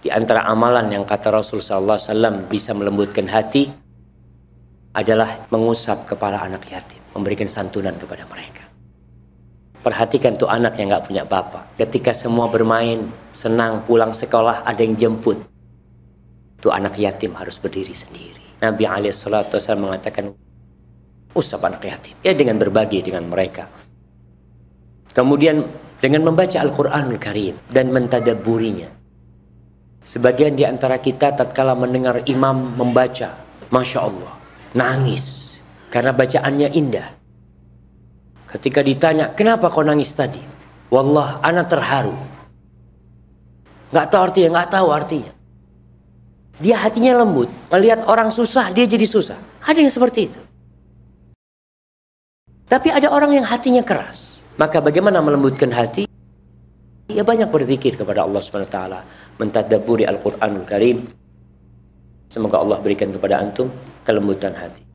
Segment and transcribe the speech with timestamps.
[0.00, 3.68] Di antara amalan yang kata Rasul sallallahu alaihi wasallam bisa melembutkan hati
[4.96, 8.64] adalah mengusap kepala anak yatim, memberikan santunan kepada mereka.
[9.80, 11.76] Perhatikan tuh anak yang nggak punya bapak.
[11.80, 15.40] Ketika semua bermain, senang pulang sekolah, ada yang jemput.
[16.60, 18.60] Tuh anak yatim harus berdiri sendiri.
[18.60, 20.36] Nabi SAW mengatakan,
[21.32, 22.12] usap anak yatim.
[22.20, 23.72] Ya dengan berbagi dengan mereka.
[25.16, 25.64] Kemudian
[25.96, 28.99] dengan membaca Al-Quranul Karim dan mentadaburinya.
[30.00, 33.36] Sebagian di antara kita tatkala mendengar imam membaca,
[33.68, 34.32] Masya Allah,
[34.72, 35.56] nangis.
[35.92, 37.08] Karena bacaannya indah.
[38.50, 40.42] Ketika ditanya, kenapa kau nangis tadi?
[40.90, 42.16] Wallah, anak terharu.
[43.94, 45.32] Gak tahu artinya, gak tahu artinya.
[46.58, 47.46] Dia hatinya lembut.
[47.70, 49.38] Melihat orang susah, dia jadi susah.
[49.62, 50.40] Ada yang seperti itu.
[52.66, 54.42] Tapi ada orang yang hatinya keras.
[54.58, 56.09] Maka bagaimana melembutkan hati?
[57.10, 59.00] Ya banyak berzikir kepada Allah Subhanahu wa taala,
[59.36, 61.10] mentadabburi Al-Qur'anul Karim.
[62.30, 63.66] Semoga Allah berikan kepada antum
[64.06, 64.86] kelembutan hati.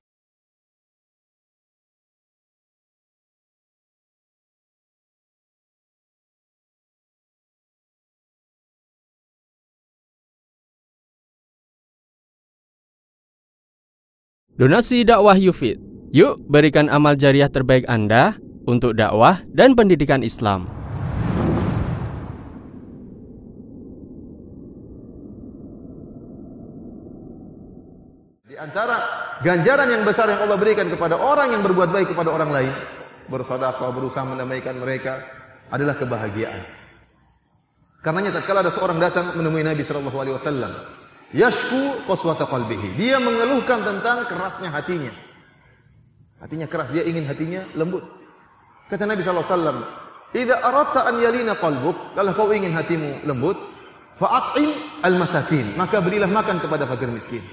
[14.56, 15.84] Donasi dakwah Yufid.
[16.16, 20.85] Yuk berikan amal jariah terbaik Anda untuk dakwah dan pendidikan Islam.
[28.56, 28.96] Di antara
[29.44, 32.72] ganjaran yang besar yang Allah berikan kepada orang yang berbuat baik kepada orang lain,
[33.28, 35.20] bersedekah, berusaha mendamaikan mereka
[35.76, 36.64] adalah kebahagiaan.
[38.00, 40.72] Karenanya tatkala ada seorang datang menemui Nabi sallallahu alaihi wasallam,
[41.36, 42.96] Yashku qaswata qalbihi.
[42.96, 45.12] Dia mengeluhkan tentang kerasnya hatinya.
[46.40, 48.08] Hatinya keras, dia ingin hatinya lembut.
[48.88, 49.84] Kata Nabi SAW,
[50.32, 53.60] Idza aradta an yalina qalbuk, kalau kau ingin hatimu lembut,
[54.16, 57.44] fa'at'im al-masakin, maka berilah makan kepada fakir miskin.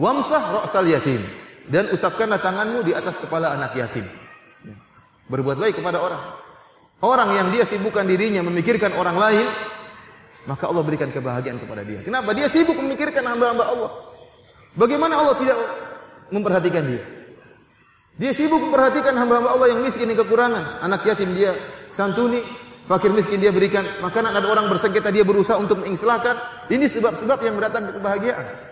[0.00, 1.20] Wamsah ra'sal yatim,
[1.68, 4.08] dan usapkanlah tanganmu di atas kepala anak yatim.
[5.28, 6.24] Berbuat baik kepada orang.
[7.04, 9.44] Orang yang dia sibukkan dirinya memikirkan orang lain,
[10.48, 12.00] maka Allah berikan kebahagiaan kepada dia.
[12.00, 12.32] Kenapa?
[12.32, 13.90] Dia sibuk memikirkan hamba-hamba Allah.
[14.72, 15.58] Bagaimana Allah tidak
[16.32, 17.04] memperhatikan dia?
[18.16, 20.80] Dia sibuk memperhatikan hamba-hamba Allah yang miskin dan kekurangan.
[20.80, 21.52] Anak yatim dia
[21.92, 22.40] santuni,
[22.88, 24.32] fakir miskin dia berikan makanan.
[24.32, 26.40] Ada orang bersengketa dia berusaha untuk mengislahkan.
[26.72, 28.69] Ini sebab-sebab yang mendatangkan kebahagiaan.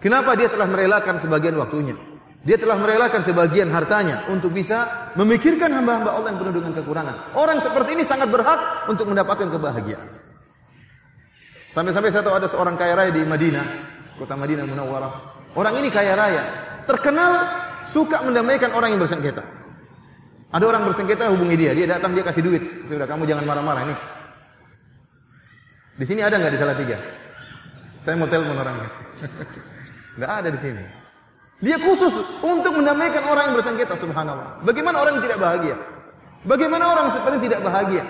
[0.00, 1.92] Kenapa dia telah merelakan sebagian waktunya?
[2.40, 7.36] Dia telah merelakan sebagian hartanya untuk bisa memikirkan hamba-hamba Allah yang penuh dengan kekurangan.
[7.36, 10.08] Orang seperti ini sangat berhak untuk mendapatkan kebahagiaan.
[11.68, 13.66] Sampai-sampai saya tahu ada seorang kaya raya di Madinah,
[14.16, 15.12] kota Madinah Munawwarah.
[15.52, 16.42] Orang ini kaya raya,
[16.88, 17.44] terkenal
[17.84, 19.44] suka mendamaikan orang yang bersengketa.
[20.50, 22.88] Ada orang bersengketa hubungi dia, dia datang dia kasih duit.
[22.88, 23.94] Sudah kamu jangan marah-marah ini.
[26.00, 26.58] Di sini ada nggak di
[26.88, 26.96] tiga?
[28.00, 28.88] Saya mau telepon orangnya.
[30.20, 30.84] Nggak ada di sini.
[31.64, 32.12] Dia khusus
[32.44, 34.60] untuk mendamaikan orang yang bersengketa, subhanallah.
[34.68, 35.76] Bagaimana orang yang tidak bahagia?
[36.44, 38.04] Bagaimana orang seperti tidak bahagia?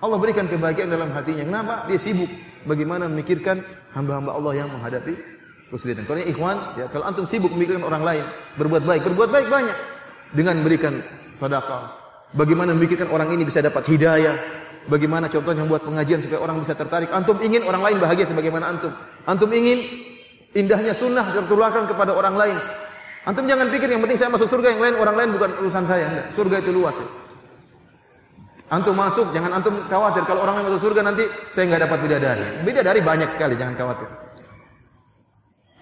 [0.00, 1.44] Allah berikan kebahagiaan dalam hatinya.
[1.44, 1.74] Kenapa?
[1.88, 2.28] Dia sibuk
[2.68, 3.64] bagaimana memikirkan
[3.96, 5.12] hamba-hamba Allah yang menghadapi
[5.72, 6.04] kesulitan.
[6.04, 8.24] Kalau ikhwan, ya kalau antum sibuk memikirkan orang lain,
[8.60, 9.76] berbuat baik, berbuat baik banyak
[10.32, 11.00] dengan memberikan
[11.32, 11.92] sedekah.
[12.36, 14.36] Bagaimana memikirkan orang ini bisa dapat hidayah?
[14.88, 17.12] Bagaimana contohnya membuat pengajian supaya orang bisa tertarik?
[17.12, 18.92] Antum ingin orang lain bahagia sebagaimana antum.
[19.28, 19.84] Antum ingin
[20.56, 22.56] indahnya sunnah tertularkan kepada orang lain.
[23.28, 26.08] Antum jangan pikir yang penting saya masuk surga, yang lain orang lain bukan urusan saya.
[26.08, 26.26] Enggak.
[26.32, 27.08] Surga itu luas ya.
[28.70, 32.44] Antum masuk, jangan antum khawatir kalau orang yang masuk surga nanti saya nggak dapat bidadari.
[32.62, 34.08] Bidadari banyak sekali, jangan khawatir.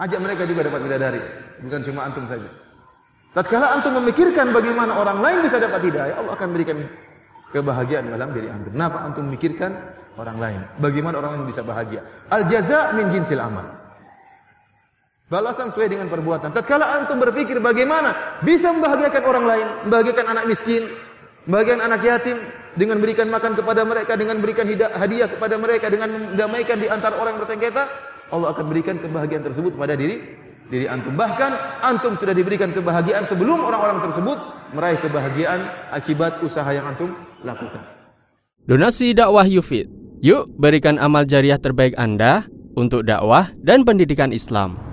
[0.01, 1.21] Ajak mereka juga dapat bidadari,
[1.63, 2.49] bukan cuma antum saja.
[3.37, 6.81] Tatkala antum memikirkan bagaimana orang lain bisa dapat hidayah, Allah akan berikan
[7.53, 8.73] kebahagiaan dalam diri antum.
[8.73, 9.73] Kenapa antum memikirkan
[10.21, 10.61] orang lain?
[10.81, 12.05] Bagaimana orang lain bisa bahagia?
[12.29, 13.65] Al jaza min jinsil amal.
[15.29, 16.57] Balasan sesuai dengan perbuatan.
[16.57, 20.89] Tatkala antum berpikir bagaimana bisa membahagiakan orang lain, membahagiakan anak miskin,
[21.45, 22.37] membahagiakan anak yatim,
[22.79, 27.37] dengan berikan makan kepada mereka, dengan berikan hadiah kepada mereka, dengan mendamaikan di antara orang
[27.37, 27.85] bersengketa,
[28.33, 30.23] Allah akan berikan kebahagiaan tersebut pada diri
[30.69, 31.13] diri antum.
[31.13, 34.39] Bahkan antum sudah diberikan kebahagiaan sebelum orang-orang tersebut
[34.77, 35.61] meraih kebahagiaan
[35.93, 37.13] akibat usaha yang antum
[37.49, 37.83] lakukan.
[38.69, 39.89] Donasi dakwah Yufid.
[40.21, 42.45] Yuk berikan amal jariah terbaik Anda
[42.77, 44.89] untuk dakwah dan pendidikan Islam.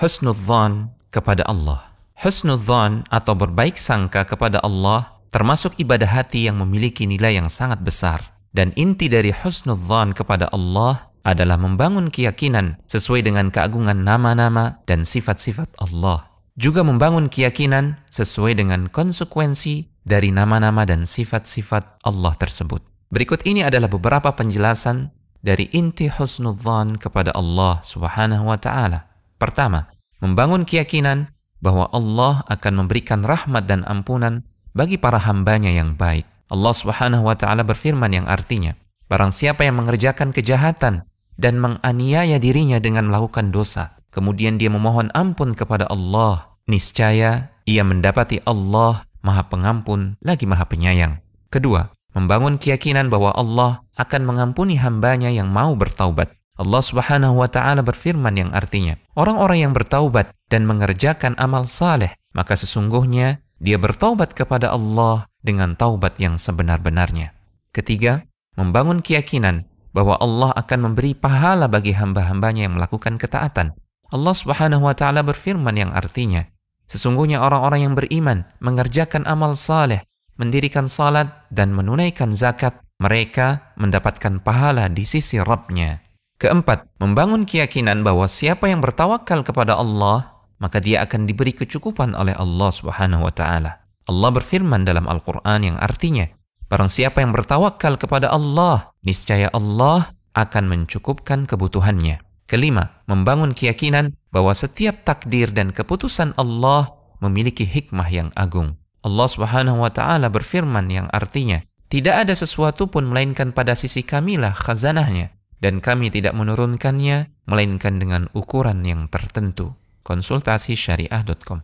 [0.00, 1.89] husnudzan kepada Allah.
[2.20, 8.36] Husnudzan atau berbaik sangka kepada Allah termasuk ibadah hati yang memiliki nilai yang sangat besar.
[8.52, 15.80] Dan inti dari husnudzan kepada Allah adalah membangun keyakinan sesuai dengan keagungan nama-nama dan sifat-sifat
[15.80, 16.28] Allah.
[16.60, 22.84] Juga membangun keyakinan sesuai dengan konsekuensi dari nama-nama dan sifat-sifat Allah tersebut.
[23.08, 25.08] Berikut ini adalah beberapa penjelasan
[25.40, 29.08] dari inti husnudzan kepada Allah Subhanahu wa taala.
[29.40, 29.88] Pertama,
[30.20, 36.26] membangun keyakinan bahwa Allah akan memberikan rahmat dan ampunan bagi para hambanya yang baik.
[36.50, 38.74] Allah Subhanahu wa taala berfirman yang artinya,
[39.06, 41.06] barang siapa yang mengerjakan kejahatan
[41.38, 48.42] dan menganiaya dirinya dengan melakukan dosa, kemudian dia memohon ampun kepada Allah, niscaya ia mendapati
[48.48, 51.22] Allah Maha Pengampun lagi Maha Penyayang.
[51.52, 56.32] Kedua, membangun keyakinan bahwa Allah akan mengampuni hambanya yang mau bertaubat.
[56.60, 62.52] Allah Subhanahu wa taala berfirman yang artinya, orang-orang yang bertaubat dan mengerjakan amal saleh, maka
[62.52, 67.32] sesungguhnya dia bertaubat kepada Allah dengan taubat yang sebenar-benarnya.
[67.72, 68.28] Ketiga,
[68.60, 69.64] membangun keyakinan
[69.96, 73.72] bahwa Allah akan memberi pahala bagi hamba-hambanya yang melakukan ketaatan.
[74.12, 76.44] Allah Subhanahu wa taala berfirman yang artinya,
[76.92, 80.04] sesungguhnya orang-orang yang beriman mengerjakan amal saleh,
[80.36, 86.09] mendirikan salat dan menunaikan zakat, mereka mendapatkan pahala di sisi Rabbnya.
[86.40, 92.36] Keempat, membangun keyakinan bahwa siapa yang bertawakal kepada Allah maka dia akan diberi kecukupan oleh
[92.36, 93.82] Allah Subhanahu wa taala.
[94.06, 96.28] Allah berfirman dalam Al-Qur'an yang artinya,
[96.68, 102.20] barang siapa yang bertawakal kepada Allah, niscaya Allah akan mencukupkan kebutuhannya.
[102.44, 106.92] Kelima, membangun keyakinan bahwa setiap takdir dan keputusan Allah
[107.24, 108.76] memiliki hikmah yang agung.
[109.00, 114.52] Allah Subhanahu wa taala berfirman yang artinya, tidak ada sesuatu pun melainkan pada sisi kamilah
[114.52, 121.60] khazanahnya dan kami tidak menurunkannya melainkan dengan ukuran yang tertentu konsultasi syariah.com.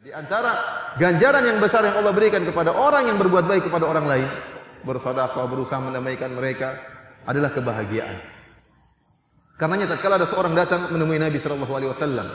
[0.00, 0.52] Di antara
[0.98, 4.28] ganjaran yang besar yang Allah berikan kepada orang yang berbuat baik kepada orang lain,
[4.82, 6.76] bersedekah, berusaha mendamaikan mereka
[7.24, 8.18] adalah kebahagiaan.
[9.60, 12.26] Karenanya tatkala ada seorang datang menemui Nabi sallallahu alaihi wasallam,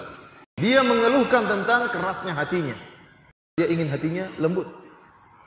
[0.61, 2.77] dia mengeluhkan tentang kerasnya hatinya.
[3.57, 4.69] Dia ingin hatinya lembut.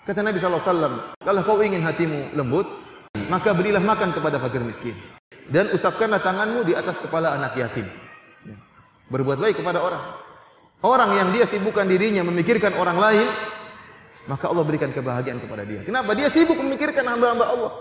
[0.02, 2.66] Kata Nabi sallallahu alaihi wasallam, "Kalau kau ingin hatimu lembut,
[3.30, 4.96] maka berilah makan kepada fakir miskin
[5.48, 7.88] dan usapkanlah tanganmu di atas kepala anak yatim."
[9.08, 10.04] berbuat baik kepada orang.
[10.84, 13.26] Orang yang dia sibukkan dirinya memikirkan orang lain,
[14.30, 15.82] maka Allah berikan kebahagiaan kepada dia.
[15.82, 16.14] Kenapa?
[16.14, 17.72] Dia sibuk memikirkan hamba-hamba Allah.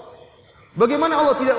[0.74, 1.58] Bagaimana Allah tidak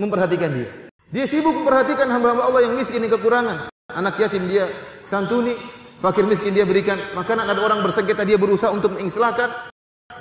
[0.00, 0.68] memperhatikan dia?
[1.12, 3.68] Dia sibuk memperhatikan hamba-hamba Allah yang miskin yang kekurangan.
[3.92, 4.64] Anak yatim dia
[5.04, 5.52] santuni,
[6.00, 7.44] fakir miskin dia berikan makanan.
[7.44, 9.52] Ada orang bersengketa dia berusaha untuk mengislahkan.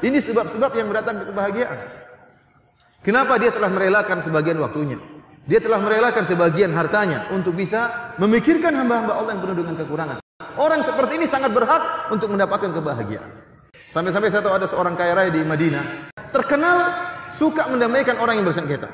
[0.03, 2.02] Ini sebab-sebab yang mendatangkan kebahagiaan.
[3.03, 4.95] Kenapa dia telah merelakan sebagian waktunya?
[5.43, 10.17] Dia telah merelakan sebagian hartanya untuk bisa memikirkan hamba-hamba Allah yang penuh dengan kekurangan.
[10.55, 11.83] Orang seperti ini sangat berhak
[12.15, 13.27] untuk mendapatkan kebahagiaan.
[13.91, 16.95] Sampai-sampai saya tahu ada seorang kaya raya di Madinah, terkenal
[17.27, 18.87] suka mendamaikan orang yang bersengketa.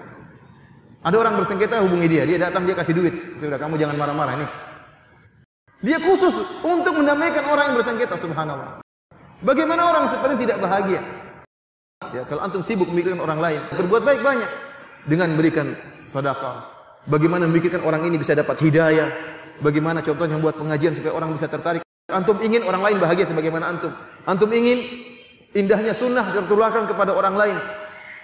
[1.05, 3.13] Ada orang bersengketa hubungi dia, dia datang dia kasih duit.
[3.37, 4.47] Sudah kamu jangan marah-marah ini.
[5.85, 6.33] Dia khusus
[6.65, 8.81] untuk mendamaikan orang yang bersengketa, subhanallah.
[9.45, 10.99] Bagaimana orang seperti ini tidak bahagia?
[12.09, 14.49] Ya, kalau antum sibuk memikirkan orang lain, berbuat baik banyak
[15.05, 15.77] dengan berikan
[16.09, 16.65] sedekah.
[17.05, 19.09] Bagaimana memikirkan orang ini bisa dapat hidayah.
[19.59, 21.83] Bagaimana contohnya buat pengajian supaya orang bisa tertarik.
[22.09, 23.93] Antum ingin orang lain bahagia sebagaimana antum.
[24.25, 24.81] Antum ingin
[25.53, 27.57] indahnya sunnah tertularkan kepada orang lain.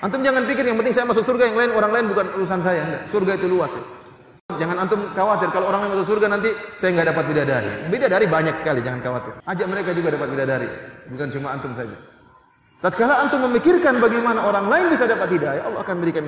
[0.02, 2.82] Antum jangan pikir yang penting saya masuk surga, yang lain orang lain bukan urusan saya.
[2.84, 3.02] Enggak.
[3.10, 3.84] Surga itu luas ya.
[4.56, 6.50] Jangan antum khawatir kalau orang lain masuk surga nanti
[6.80, 7.70] saya nggak dapat bidadari.
[7.92, 9.34] Bidadari banyak sekali, jangan khawatir.
[9.44, 10.68] Ajak mereka juga dapat bidadari,
[11.12, 12.15] bukan cuma antum saja.
[12.86, 16.22] Tatkala antum memikirkan bagaimana orang lain bisa dapat hidayah, Allah akan berikan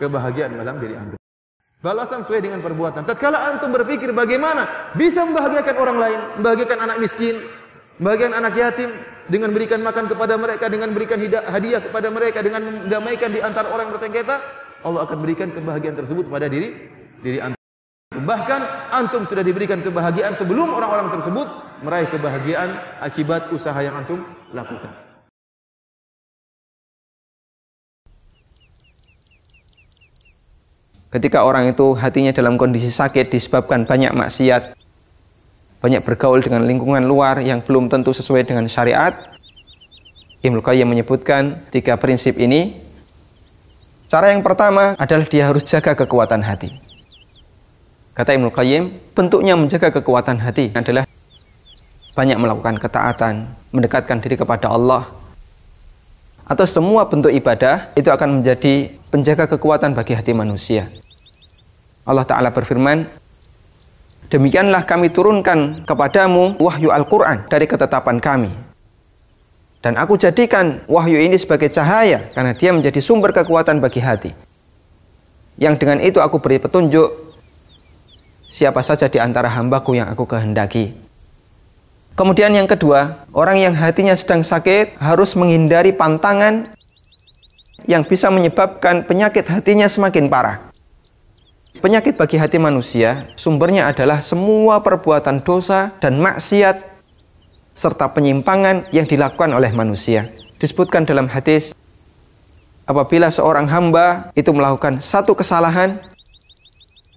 [0.00, 1.20] kebahagiaan dalam diri antum.
[1.84, 3.04] Balasan sesuai dengan perbuatan.
[3.04, 4.64] Tatkala antum berpikir bagaimana
[4.96, 7.36] bisa membahagiakan orang lain, membahagiakan anak miskin,
[8.00, 8.96] membahagiakan anak yatim
[9.28, 11.20] dengan berikan makan kepada mereka, dengan berikan
[11.52, 14.40] hadiah kepada mereka, dengan mendamaikan di antara orang bersengketa,
[14.88, 16.72] Allah akan berikan kebahagiaan tersebut pada diri
[17.20, 17.60] diri antum.
[18.24, 21.44] Bahkan antum sudah diberikan kebahagiaan sebelum orang-orang tersebut
[21.84, 22.72] meraih kebahagiaan
[23.04, 24.24] akibat usaha yang antum
[24.56, 25.03] lakukan.
[31.14, 34.74] Ketika orang itu hatinya dalam kondisi sakit disebabkan banyak maksiat,
[35.78, 39.14] banyak bergaul dengan lingkungan luar yang belum tentu sesuai dengan syariat,
[40.42, 42.82] Ibnu Qayyim menyebutkan tiga prinsip ini.
[44.10, 46.74] Cara yang pertama adalah dia harus jaga kekuatan hati.
[48.18, 51.06] Kata Ibnu Qayyim, bentuknya menjaga kekuatan hati adalah
[52.18, 55.06] banyak melakukan ketaatan, mendekatkan diri kepada Allah,
[56.42, 61.03] atau semua bentuk ibadah itu akan menjadi penjaga kekuatan bagi hati manusia.
[62.04, 63.08] Allah Ta'ala berfirman,
[64.28, 68.52] Demikianlah kami turunkan kepadamu wahyu Al-Quran dari ketetapan kami.
[69.84, 74.32] Dan aku jadikan wahyu ini sebagai cahaya karena dia menjadi sumber kekuatan bagi hati.
[75.60, 77.36] Yang dengan itu aku beri petunjuk
[78.48, 80.96] siapa saja di antara hambaku yang aku kehendaki.
[82.16, 86.72] Kemudian yang kedua, orang yang hatinya sedang sakit harus menghindari pantangan
[87.84, 90.73] yang bisa menyebabkan penyakit hatinya semakin parah.
[91.82, 96.78] Penyakit bagi hati manusia sumbernya adalah semua perbuatan dosa dan maksiat
[97.74, 100.30] serta penyimpangan yang dilakukan oleh manusia.
[100.62, 101.74] Disebutkan dalam hadis,
[102.86, 105.98] apabila seorang hamba itu melakukan satu kesalahan,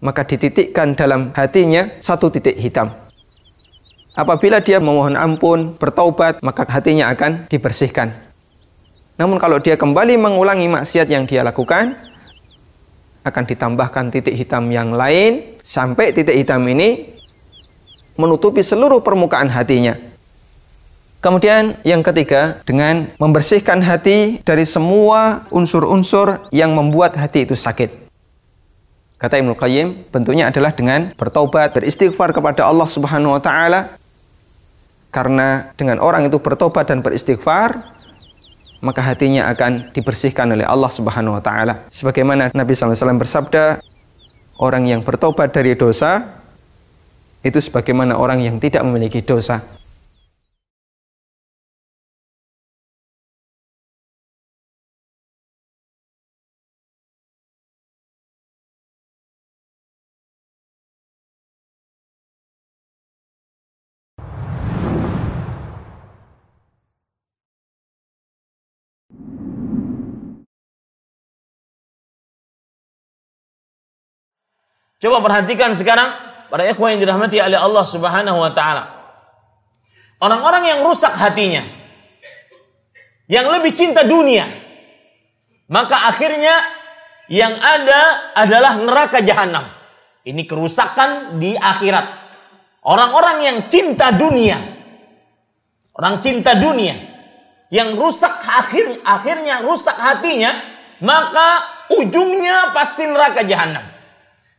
[0.02, 2.90] maka dititikkan dalam hatinya satu titik hitam.
[4.18, 8.10] Apabila dia memohon ampun, bertaubat, maka hatinya akan dibersihkan.
[9.22, 11.94] Namun kalau dia kembali mengulangi maksiat yang dia lakukan,
[13.28, 17.12] akan ditambahkan titik hitam yang lain sampai titik hitam ini
[18.16, 20.00] menutupi seluruh permukaan hatinya.
[21.18, 28.08] Kemudian yang ketiga, dengan membersihkan hati dari semua unsur-unsur yang membuat hati itu sakit.
[29.18, 33.98] Kata Ibnu Qayyim, bentuknya adalah dengan bertobat, beristighfar kepada Allah Subhanahu wa taala.
[35.10, 37.97] Karena dengan orang itu bertobat dan beristighfar,
[38.80, 41.88] maka hatinya akan dibersihkan oleh Allah Subhanahu wa taala.
[41.90, 43.82] Sebagaimana Nabi SAW bersabda,
[44.62, 46.26] orang yang bertobat dari dosa
[47.46, 49.64] itu sebagaimana orang yang tidak memiliki dosa.
[74.98, 76.10] Coba perhatikan sekarang
[76.50, 78.84] para ikhwan yang dirahmati oleh Allah Subhanahu wa taala.
[80.18, 81.62] Orang-orang yang rusak hatinya,
[83.30, 84.50] yang lebih cinta dunia,
[85.70, 86.58] maka akhirnya
[87.30, 89.70] yang ada adalah neraka jahanam.
[90.25, 92.25] Ini kerusakan di akhirat.
[92.82, 94.58] Orang-orang yang cinta dunia,
[95.94, 96.98] orang cinta dunia,
[97.70, 100.56] yang rusak akhir akhirnya rusak hatinya,
[101.04, 101.62] maka
[101.94, 103.97] ujungnya pasti neraka jahanam.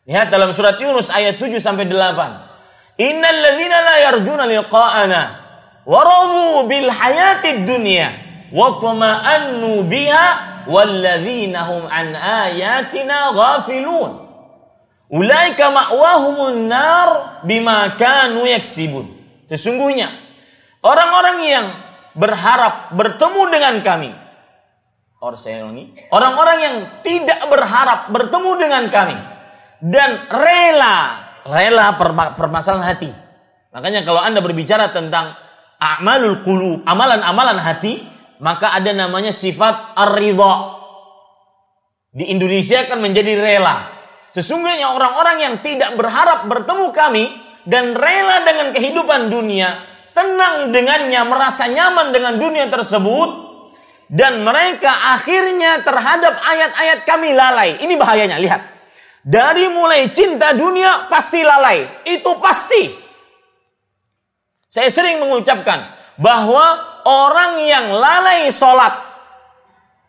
[0.09, 2.97] Lihat dalam surat Yunus ayat 7 sampai 8.
[2.97, 5.23] Innal ladzina la yarjuna liqa'ana
[5.85, 8.09] wa radu bil hayatid dunya
[8.49, 10.27] wa tama'annu biha
[10.65, 14.27] walladzina hum an ayatina ghafilun.
[15.13, 19.13] Ulaika ma'wahumun nar bima kanu yaksibun.
[19.53, 20.09] Sesungguhnya
[20.81, 21.67] orang-orang yang
[22.17, 24.11] berharap bertemu dengan kami
[26.15, 29.19] Orang-orang yang tidak berharap bertemu dengan kami
[29.83, 31.97] dan rela rela
[32.37, 33.11] permasalahan hati.
[33.73, 35.33] Makanya kalau Anda berbicara tentang
[35.81, 38.05] amalul qulub, amalan-amalan hati,
[38.45, 40.77] maka ada namanya sifat ar-ridha.
[42.13, 43.97] Di Indonesia kan menjadi rela.
[44.33, 47.25] Sesungguhnya orang-orang yang tidak berharap bertemu kami
[47.69, 49.77] dan rela dengan kehidupan dunia,
[50.17, 53.29] tenang dengannya, merasa nyaman dengan dunia tersebut,
[54.09, 57.77] dan mereka akhirnya terhadap ayat-ayat kami lalai.
[57.85, 58.78] Ini bahayanya, lihat.
[59.29, 61.85] Dari mulai cinta dunia pasti lalai.
[62.09, 62.97] Itu pasti.
[64.73, 65.85] Saya sering mengucapkan
[66.17, 69.05] bahwa orang yang lalai sholat.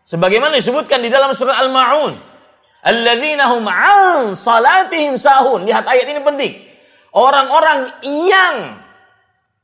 [0.07, 2.15] Sebagaimana disebutkan di dalam surat Al-Ma'un.
[2.79, 5.67] Alladzina hum an salatihim sahun.
[5.67, 6.51] Lihat ayat ini penting.
[7.11, 8.79] Orang-orang yang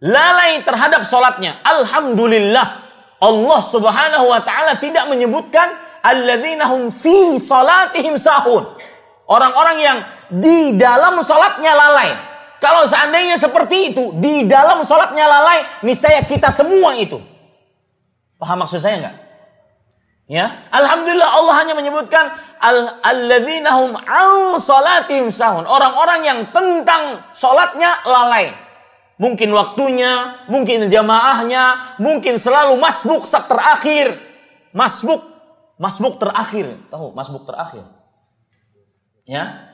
[0.04, 1.64] lalai terhadap sholatnya.
[1.64, 2.84] Alhamdulillah.
[3.24, 8.75] Allah subhanahu wa ta'ala tidak menyebutkan alladzina hum fi salatihim sahun.
[9.26, 9.98] Orang-orang yang
[10.30, 12.14] di dalam sholatnya lalai.
[12.62, 17.22] Kalau seandainya seperti itu, di dalam sholatnya lalai, niscaya kita semua itu.
[18.38, 19.16] Paham maksud saya enggak?
[20.26, 22.26] Ya, Alhamdulillah Allah hanya menyebutkan
[22.58, 25.70] al alladzinahum an salatihim sahun.
[25.70, 28.50] Orang-orang yang tentang sholatnya lalai.
[29.16, 34.18] Mungkin waktunya, mungkin jamaahnya, mungkin selalu masbuk sak terakhir.
[34.76, 35.24] Masbuk,
[35.80, 36.74] masbuk terakhir.
[36.92, 37.95] Tahu masbuk terakhir?
[39.26, 39.66] Ya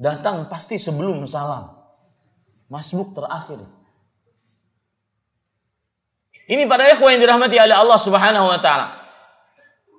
[0.00, 1.76] datang pasti sebelum salam.
[2.70, 3.66] Masbuk terakhir.
[6.46, 9.00] Ini pada ikhwan yang dirahmati oleh Allah Subhanahu wa taala.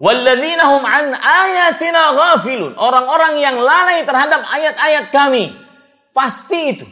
[0.01, 2.73] Walladzina an ayatina ghafilun.
[2.79, 5.53] Orang-orang yang lalai terhadap ayat-ayat kami.
[6.15, 6.87] Pasti itu.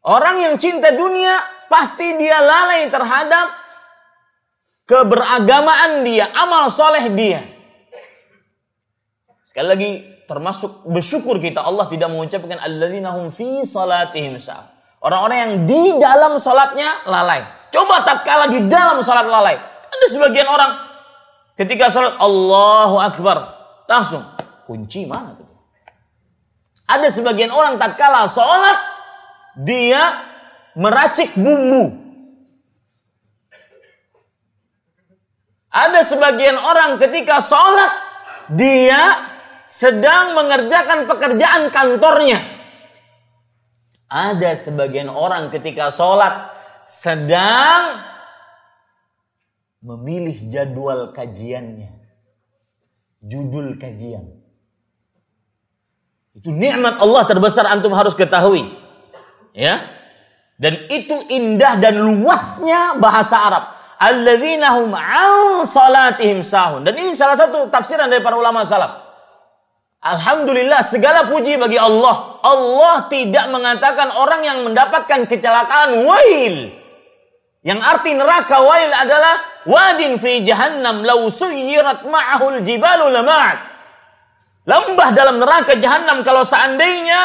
[0.00, 1.36] Orang yang cinta dunia
[1.68, 3.52] pasti dia lalai terhadap
[4.88, 7.44] keberagamaan dia, amal soleh dia.
[9.50, 9.90] Sekali lagi
[10.30, 14.38] termasuk bersyukur kita Allah tidak mengucapkan alladzina hum fi salatihim
[15.02, 17.42] Orang-orang yang di dalam salatnya lalai.
[17.74, 19.58] Coba tak kalah di dalam salat lalai.
[19.90, 20.76] Ada sebagian orang
[21.58, 23.36] ketika sholat Allahu Akbar
[23.90, 24.22] langsung
[24.70, 25.50] kunci mana tuh?
[26.86, 28.78] Ada sebagian orang tatkala sholat
[29.58, 30.30] dia
[30.78, 31.96] meracik bumbu.
[35.74, 37.90] Ada sebagian orang ketika sholat
[38.52, 39.29] dia
[39.70, 42.42] sedang mengerjakan pekerjaan kantornya.
[44.10, 46.50] Ada sebagian orang ketika sholat
[46.90, 48.02] sedang
[49.78, 51.94] memilih jadwal kajiannya.
[53.22, 54.26] Judul kajian.
[56.34, 58.66] Itu nikmat Allah terbesar antum harus ketahui.
[59.54, 59.86] Ya.
[60.58, 63.64] Dan itu indah dan luasnya bahasa Arab.
[64.00, 66.82] Alladzina hum an salatihim sahun.
[66.82, 69.09] Dan ini salah satu tafsiran dari para ulama salaf.
[70.00, 72.40] Alhamdulillah segala puji bagi Allah.
[72.40, 76.72] Allah tidak mengatakan orang yang mendapatkan kecelakaan wail.
[77.60, 79.36] Yang arti neraka wail adalah
[79.68, 83.60] wadin fi jahannam law suyirat ma'ahul jibalu lama'at.
[84.64, 87.20] Lembah dalam neraka jahannam kalau seandainya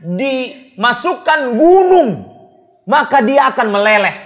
[0.00, 2.24] dimasukkan gunung
[2.88, 4.16] maka dia akan meleleh.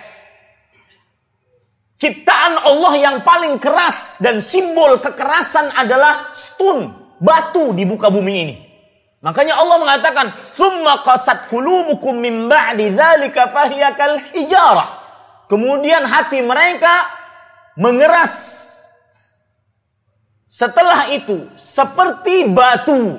[1.98, 8.54] Ciptaan Allah yang paling keras dan simbol kekerasan adalah stun batu di muka bumi ini.
[9.24, 15.00] Makanya Allah mengatakan, "Tsumma qasat qulubukum min ba'di dzalika fahiya kal hijarah."
[15.48, 17.08] Kemudian hati mereka
[17.80, 18.60] mengeras.
[20.44, 23.16] Setelah itu seperti batu.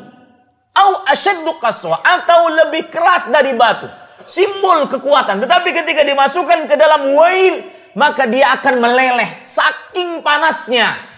[0.76, 3.88] Au asyaddu qaswa atau lebih keras dari batu.
[4.28, 5.42] Simbol kekuatan.
[5.42, 7.64] Tetapi ketika dimasukkan ke dalam wail,
[7.96, 11.15] maka dia akan meleleh saking panasnya.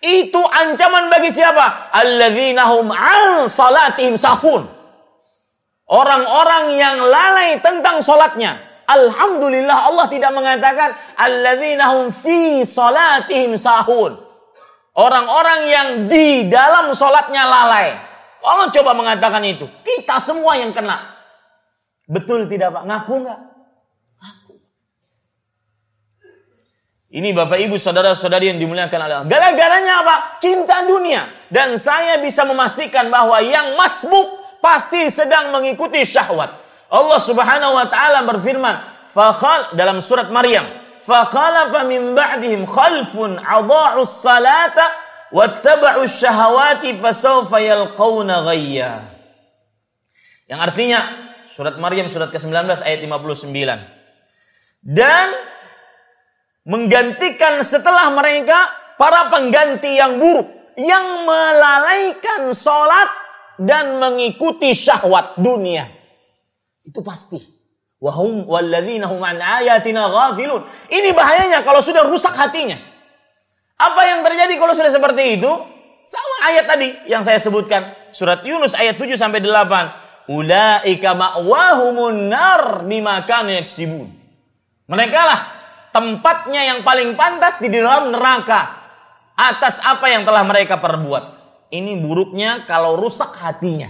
[0.00, 1.92] Itu ancaman bagi siapa?
[1.92, 4.64] Alladzina hum an salatihim sahun.
[5.90, 8.56] Orang-orang yang lalai tentang solatnya.
[8.88, 14.16] Alhamdulillah Allah tidak mengatakan alladzina hum fi salatihim sahun.
[14.96, 17.92] Orang-orang yang di dalam solatnya lalai.
[18.40, 19.68] Allah coba mengatakan itu.
[19.84, 20.96] Kita semua yang kena.
[22.08, 22.84] Betul tidak Pak?
[22.88, 23.40] Ngaku nggak?
[27.10, 29.26] Ini Bapak Ibu saudara-saudari yang dimuliakan Allah.
[29.26, 30.16] Gara-garanya apa?
[30.38, 31.26] Cinta dunia.
[31.50, 36.54] Dan saya bisa memastikan bahwa yang masbuk pasti sedang mengikuti syahwat.
[36.86, 38.78] Allah Subhanahu wa taala berfirman,
[39.10, 40.62] "Fakhal" dalam surat Maryam,
[41.02, 44.86] "Fakhalafa min ba'dihim khalfun adha'u salata
[45.34, 49.02] wattaba'u syahawati fasawfa yalqawna ghayya."
[50.46, 50.98] Yang artinya
[51.50, 53.82] surat Maryam surat ke-19 ayat 59.
[54.78, 55.26] Dan
[56.64, 58.56] menggantikan setelah mereka
[59.00, 63.08] para pengganti yang buruk yang melalaikan sholat
[63.60, 65.88] dan mengikuti syahwat dunia.
[66.84, 67.40] Itu pasti.
[68.00, 70.64] Wahum an ayatina ghafilun.
[70.88, 72.80] Ini bahayanya kalau sudah rusak hatinya.
[73.76, 75.52] Apa yang terjadi kalau sudah seperti itu?
[76.00, 77.92] Sama ayat tadi yang saya sebutkan.
[78.16, 80.32] Surat Yunus ayat 7 sampai 8.
[80.32, 84.08] Ulaika ma'wahumun nar bima kanu yaksibun.
[84.88, 85.59] Mereka lah
[85.95, 88.83] tempatnya yang paling pantas di dalam neraka
[89.35, 91.23] atas apa yang telah mereka perbuat.
[91.71, 93.89] Ini buruknya kalau rusak hatinya.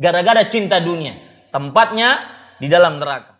[0.00, 1.14] Gara-gara cinta dunia.
[1.52, 2.24] Tempatnya
[2.58, 3.34] di dalam neraka.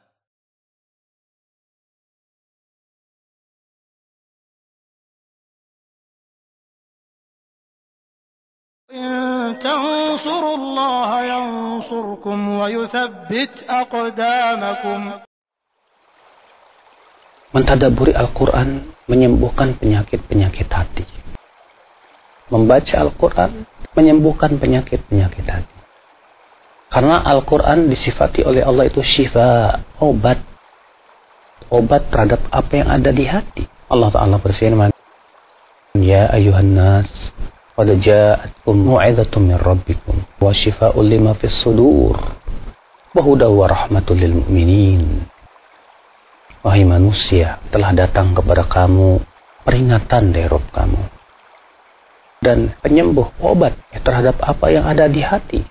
[9.55, 15.01] تنصروا الله ينصركم ويثبت أقدامكم
[17.50, 21.06] Mentadaburi Al-Quran menyembuhkan penyakit-penyakit hati.
[22.54, 23.66] Membaca Al-Quran
[23.98, 25.78] menyembuhkan penyakit-penyakit hati.
[26.90, 30.42] Karena Al-Quran disifati oleh Allah itu syifa, obat.
[31.74, 33.66] Obat terhadap apa yang ada di hati.
[33.90, 34.94] Allah Ta'ala berfirman,
[35.98, 37.10] Ya ayuhan nas,
[37.74, 42.14] qad ja'atkum mu'idhatum min rabbikum wa shifa'un lima fis sudur
[43.10, 45.26] wa hudaw wa rahmatul lil mu'minin.
[46.60, 49.24] Wahai manusia, telah datang kepada kamu
[49.63, 51.08] peringatan dari Rob kamu.
[52.43, 55.63] Dan penyembuh obat terhadap apa yang ada di hati.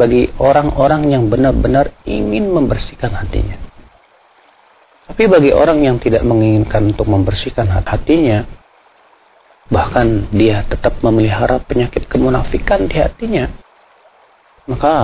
[0.00, 3.60] Bagi orang-orang yang benar-benar ingin membersihkan hatinya.
[5.12, 8.46] Tapi bagi orang yang tidak menginginkan untuk membersihkan hatinya,
[9.68, 13.50] bahkan dia tetap memelihara penyakit kemunafikan di hatinya,
[14.64, 14.94] maka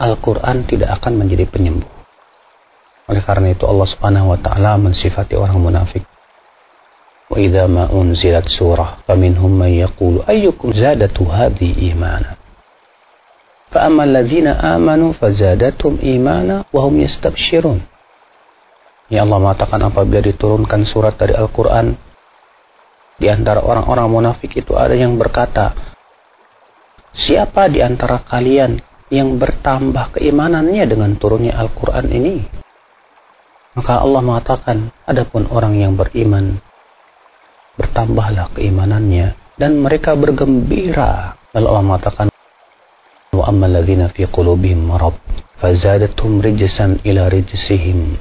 [0.00, 1.99] Al-Quran tidak akan menjadi penyembuh.
[3.10, 6.06] Oleh karena itu Allah Subhanahu wa taala mensifati orang munafik.
[7.26, 12.38] Wa idza ma unzilat surah faminhum man yaqulu ayyukum zadatu hadhi imana.
[13.70, 17.82] Fa amma alladhina amanu fazadatuhum imana wa hum yastabshirun.
[19.10, 21.98] Ya Allah mengatakan apabila diturunkan surat dari Al-Qur'an
[23.18, 25.74] di antara orang-orang munafik itu ada yang berkata,
[27.10, 28.78] "Siapa di antara kalian
[29.10, 32.59] yang bertambah keimanannya dengan turunnya Al-Qur'an ini?"
[33.78, 36.58] Maka Allah mengatakan, adapun orang yang beriman,
[37.78, 41.38] bertambahlah keimanannya dan mereka bergembira.
[41.54, 42.26] Lalu Allah mengatakan,
[43.30, 45.14] Wa amma alladhina fi qulubihim marad,
[45.62, 48.18] fazadatum rijsan ila rijsihim.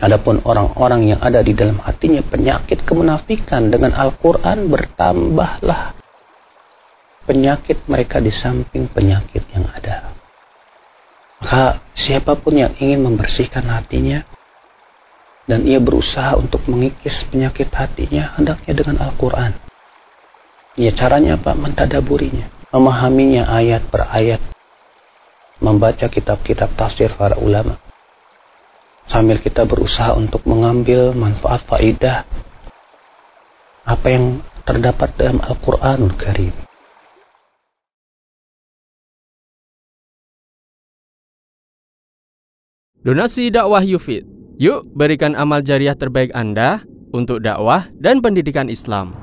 [0.00, 5.92] Adapun orang-orang yang ada di dalam hatinya penyakit kemunafikan dengan Al-Quran bertambahlah
[7.28, 10.19] penyakit mereka di samping penyakit yang ada.
[11.40, 14.22] Maka siapa pun yang ingin membersihkan hatinya
[15.48, 19.56] dan ia berusaha untuk mengikis penyakit hatinya hendaknya dengan Al-Quran.
[20.78, 21.56] Ya caranya apa?
[21.56, 24.38] Mentadaburinya, memahaminya ayat per ayat,
[25.58, 27.80] membaca kitab-kitab tafsir para ulama
[29.10, 32.22] sambil kita berusaha untuk mengambil manfaat faidah
[33.82, 36.54] apa yang terdapat dalam Al-Quranul Karim.
[43.00, 44.28] Donasi dakwah Yufid.
[44.60, 46.84] Yuk berikan amal jariah terbaik Anda
[47.16, 49.16] untuk dakwah dan pendidikan Islam.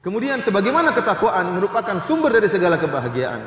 [0.00, 3.44] Kemudian sebagaimana ketakwaan merupakan sumber dari segala kebahagiaan.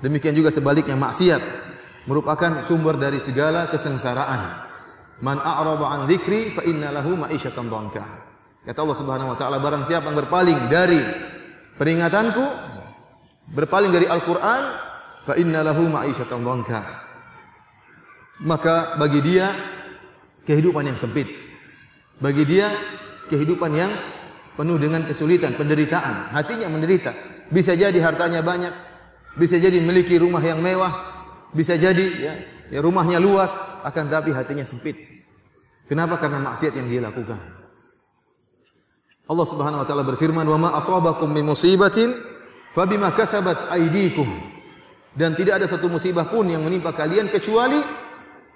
[0.00, 1.44] Demikian juga sebaliknya maksiat
[2.08, 4.40] merupakan sumber dari segala kesengsaraan.
[5.20, 8.25] Man a'rada an dzikri fa inna ma'isyatan dhanka.
[8.66, 10.98] Kata Allah Subhanahu wa taala barang siapa yang berpaling dari
[11.78, 12.44] peringatanku,
[13.54, 14.62] berpaling dari Al-Qur'an,
[15.22, 16.82] fa inna lahu ma'isyatan dhanka.
[18.42, 19.54] Maka bagi dia
[20.42, 21.30] kehidupan yang sempit.
[22.18, 22.66] Bagi dia
[23.30, 23.92] kehidupan yang
[24.58, 27.14] penuh dengan kesulitan, penderitaan, hatinya menderita.
[27.46, 28.74] Bisa jadi hartanya banyak,
[29.38, 30.90] bisa jadi memiliki rumah yang mewah,
[31.54, 32.34] bisa jadi ya,
[32.74, 33.54] ya rumahnya luas,
[33.86, 34.98] akan tapi hatinya sempit.
[35.86, 36.18] Kenapa?
[36.18, 37.55] Karena maksiat yang dia lakukan.
[39.26, 42.14] Allah Subhanahu wa taala berfirman, "Wa ma asabakum min musibatin
[42.70, 44.26] fabima kasabat aydikum."
[45.16, 47.80] Dan tidak ada satu musibah pun yang menimpa kalian kecuali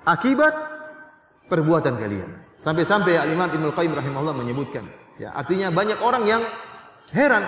[0.04, 0.52] akibat
[1.48, 2.30] perbuatan kalian.
[2.60, 4.84] Sampai-sampai Al-Imam Ibnu Qayyim rahimahullah menyebutkan,
[5.20, 6.40] Ya, artinya banyak orang yang
[7.12, 7.44] heran.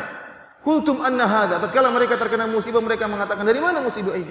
[0.60, 1.56] Kultum anna hadza.
[1.56, 4.30] Tatkala mereka terkena musibah, mereka mengatakan, "Dari mana musibah ini?"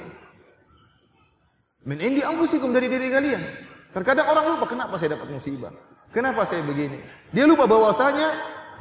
[1.90, 3.42] Min indi anfusikum dari diri kalian.
[3.90, 5.74] Terkadang orang lupa, kenapa saya dapat musibah?
[6.14, 7.02] Kenapa saya begini?
[7.34, 8.30] Dia lupa bahwasanya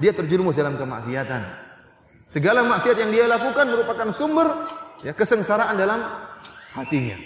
[0.02, 1.42] dia terjerumus dalam kemaksiatan.
[2.26, 4.48] Segala maksiat yang dia lakukan merupakan sumber
[5.04, 6.00] ya kesengsaraan dalam
[6.74, 7.18] hatinya.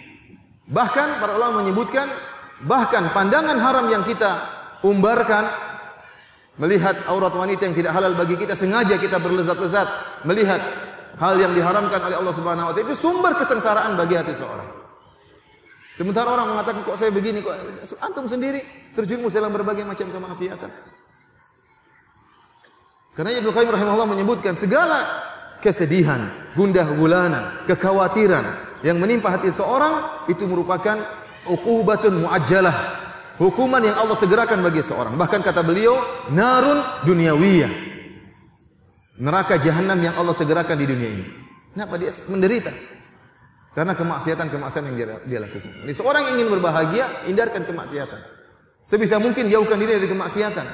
[0.68, 2.08] Bahkan para ulama menyebutkan
[2.64, 4.40] bahkan pandangan haram yang kita
[4.82, 5.44] umbarkan
[6.54, 10.62] Melihat aurat wanita yang tidak halal bagi kita sengaja kita berlezat-lezat melihat
[11.18, 14.70] hal yang diharamkan oleh Allah Subhanahu wa taala itu sumber kesengsaraan bagi hati seorang.
[15.98, 17.58] Sementara orang mengatakan kok saya begini kok
[18.06, 18.62] antum sendiri
[18.94, 20.70] terjerumus dalam berbagai macam kemaksiatan.
[23.14, 25.06] Karena Ibnu Qayyim rahimahullah menyebutkan segala
[25.62, 28.44] kesedihan, gundah gulana, kekhawatiran
[28.82, 30.98] yang menimpa hati seorang itu merupakan
[31.46, 35.18] uqubatun muajjalah Hukuman yang Allah segerakan bagi seorang.
[35.18, 35.98] Bahkan kata beliau,
[36.30, 37.72] narun duniawiyah.
[39.18, 41.26] Neraka jahanam yang Allah segerakan di dunia ini.
[41.74, 42.70] Kenapa dia menderita?
[43.74, 45.82] Karena kemaksiatan-kemaksiatan yang dia, dia lakukan.
[45.82, 48.22] Jadi seorang ingin berbahagia, hindarkan kemaksiatan.
[48.86, 50.66] Sebisa mungkin jauhkan diri dari kemaksiatan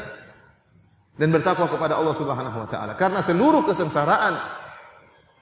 [1.21, 2.97] dan bertakwa kepada Allah Subhanahu wa taala.
[2.97, 4.41] Karena seluruh kesengsaraan,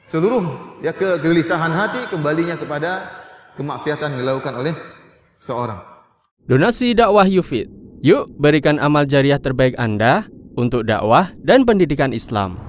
[0.03, 0.43] seluruh
[0.83, 3.07] ya kegelisahan hati kembalinya kepada
[3.55, 4.75] kemaksiatan yang dilakukan oleh
[5.39, 5.79] seorang.
[6.51, 7.71] Donasi dakwah Yufid.
[8.03, 10.27] Yuk berikan amal jariah terbaik Anda
[10.59, 12.68] untuk dakwah dan pendidikan Islam.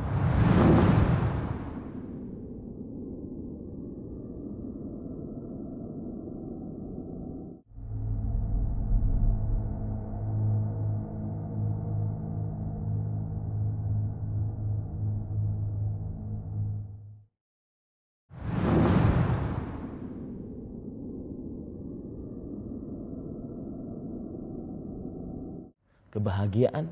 [26.19, 26.83] Kebahagiaan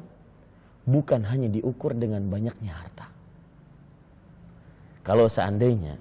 [0.88, 3.12] bukan hanya diukur dengan banyaknya harta.
[5.04, 6.00] Kalau seandainya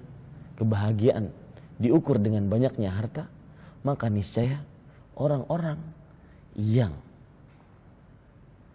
[0.55, 1.27] kebahagiaan
[1.75, 3.27] diukur dengan banyaknya harta,
[3.83, 4.63] maka niscaya
[5.19, 5.75] orang-orang
[6.55, 6.95] yang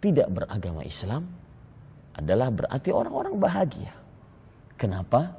[0.05, 1.25] tidak beragama Islam
[2.13, 3.93] adalah berarti orang-orang bahagia.
[4.77, 5.33] Kenapa?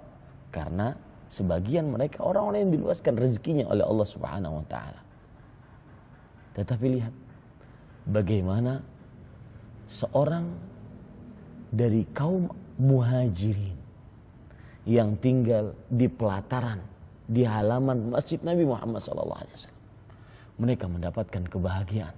[0.50, 0.94] Karena
[1.30, 5.02] sebagian mereka orang-orang yang diluaskan rezekinya oleh Allah Subhanahu wa taala.
[6.54, 7.14] Tetapi lihat
[8.06, 8.78] bagaimana
[9.88, 10.46] seorang
[11.74, 13.76] dari kaum muhajirin
[14.84, 16.80] yang tinggal di pelataran,
[17.24, 19.72] di halaman Masjid Nabi Muhammad SAW.
[20.60, 22.14] Mereka mendapatkan kebahagiaan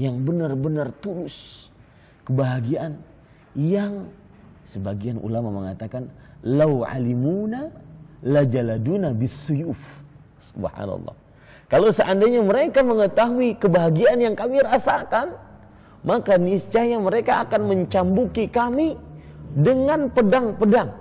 [0.00, 1.70] yang benar-benar tulus.
[2.24, 2.98] Kebahagiaan
[3.54, 4.08] yang
[4.64, 6.08] sebagian ulama mengatakan
[6.42, 7.68] lau alimuna
[8.24, 10.02] la jaladuna bisuyuf.
[10.40, 11.14] Subhanallah.
[11.68, 15.36] Kalau seandainya mereka mengetahui kebahagiaan yang kami rasakan,
[16.04, 18.94] maka niscaya mereka akan mencambuki kami
[19.56, 20.92] dengan pedang-pedang.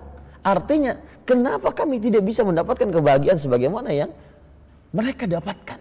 [0.43, 0.95] Artinya,
[1.27, 4.11] kenapa kami tidak bisa mendapatkan kebahagiaan sebagaimana yang
[4.95, 5.79] mereka dapatkan?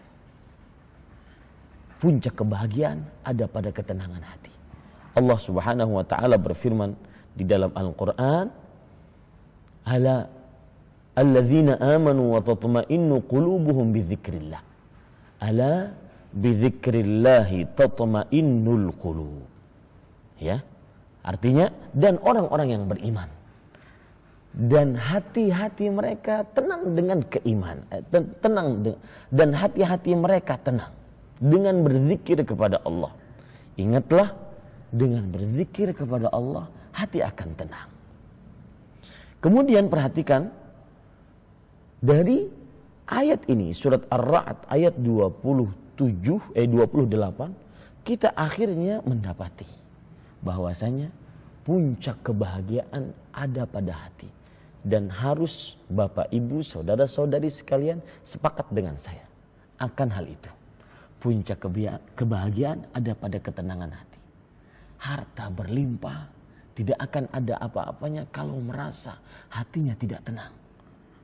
[2.02, 4.50] Puncak kebahagiaan ada pada ketenangan hati.
[5.14, 6.98] Allah Subhanahu wa taala berfirman
[7.38, 8.50] di dalam Al-Qur'an,
[9.86, 10.26] "Ala
[11.14, 14.62] alladzina amanu wa tatma'innu qulubuhum bi dzikrillah."
[15.46, 15.94] Ala
[16.32, 19.44] bidzikrillahi tatma'innul qulub.
[20.40, 20.64] Ya.
[21.22, 23.30] Artinya dan orang-orang yang beriman
[24.52, 28.02] dan hati-hati mereka tenang dengan keiman, eh,
[28.42, 28.84] tenang
[29.32, 30.92] dan hati-hati mereka tenang
[31.40, 33.14] dengan berzikir kepada Allah.
[33.80, 34.34] Ingatlah
[34.92, 37.88] dengan berzikir kepada Allah hati akan tenang.
[39.40, 40.52] Kemudian perhatikan
[42.02, 42.46] dari
[43.08, 49.68] ayat ini surat Ar-Ra'd ayat 20 27 eh 28 kita akhirnya mendapati
[50.42, 51.12] bahwasanya
[51.62, 54.26] puncak kebahagiaan ada pada hati
[54.82, 59.22] dan harus Bapak Ibu saudara-saudari sekalian sepakat dengan saya
[59.78, 60.50] akan hal itu.
[61.22, 61.62] Puncak
[62.18, 64.18] kebahagiaan ada pada ketenangan hati.
[64.98, 66.26] Harta berlimpah
[66.74, 69.22] tidak akan ada apa-apanya kalau merasa
[69.54, 70.50] hatinya tidak tenang.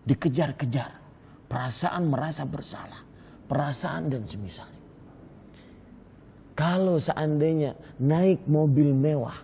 [0.07, 0.95] Dikejar-kejar,
[1.51, 3.08] perasaan merasa bersalah
[3.49, 4.79] perasaan dan semisalnya.
[6.53, 9.41] Kalau seandainya naik mobil mewah,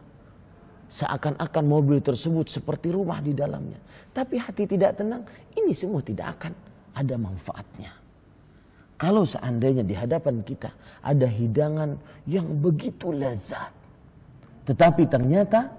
[0.91, 3.79] seakan-akan mobil tersebut seperti rumah di dalamnya,
[4.13, 5.25] tapi hati tidak tenang,
[5.57, 6.53] ini semua tidak akan
[6.95, 7.93] ada manfaatnya.
[8.95, 10.71] Kalau seandainya di hadapan kita
[11.03, 11.99] ada hidangan
[12.31, 13.71] yang begitu lezat,
[14.67, 15.71] tetapi ternyata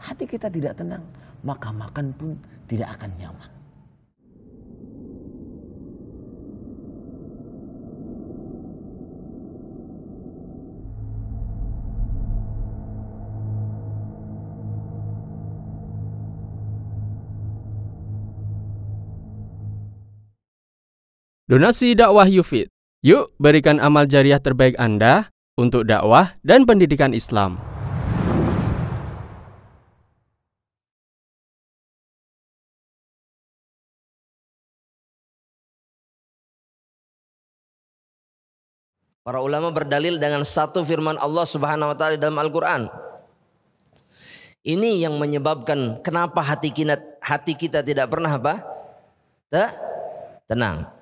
[0.00, 1.04] hati kita tidak tenang,
[1.44, 3.61] maka makan pun tidak akan nyaman.
[21.52, 22.72] Donasi dakwah Yufid.
[23.04, 25.28] Yuk berikan amal jariah terbaik Anda
[25.60, 27.60] untuk dakwah dan pendidikan Islam.
[39.20, 42.88] Para ulama berdalil dengan satu firman Allah Subhanahu wa taala dalam Al-Qur'an.
[44.64, 48.64] Ini yang menyebabkan kenapa hati kita hati kita tidak pernah apa?
[50.48, 51.01] Tenang.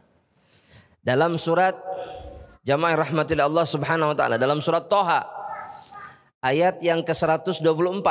[1.01, 1.91] Dalam surat
[2.61, 5.25] Jamaah rahmatillah Allah Subhanahu wa taala dalam surat Toha
[6.45, 8.09] ayat yang ke-124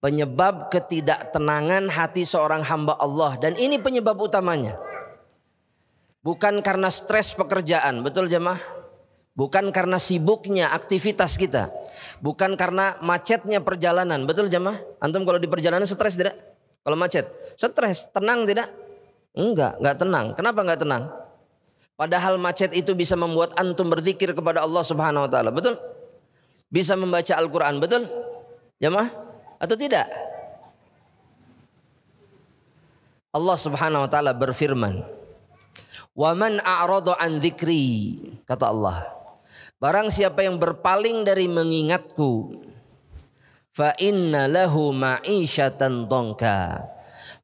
[0.00, 4.80] penyebab ketidaktenangan hati seorang hamba Allah dan ini penyebab utamanya.
[6.24, 8.60] Bukan karena stres pekerjaan betul jemaah?
[9.36, 11.68] Bukan karena sibuknya aktivitas kita.
[12.24, 14.80] Bukan karena macetnya perjalanan betul jemaah?
[15.04, 16.32] Antum kalau di perjalanan stres tidak?
[16.80, 17.28] Kalau macet
[17.60, 18.72] stres tenang tidak
[19.34, 20.26] Enggak, enggak tenang.
[20.38, 21.04] Kenapa enggak tenang?
[21.94, 25.78] Padahal macet itu bisa membuat antum berzikir kepada Allah Subhanahu wa taala, betul?
[26.70, 28.06] Bisa membaca Al-Qur'an, betul?
[28.82, 29.10] Jamaah?
[29.62, 30.06] Atau tidak?
[33.34, 35.02] Allah Subhanahu wa taala berfirman,
[36.14, 39.10] "Wa man a'rada an dzikri," kata Allah.
[39.82, 42.62] Barang siapa yang berpaling dari mengingatku,
[43.74, 46.94] fa inna lahu ma'isyatan dongka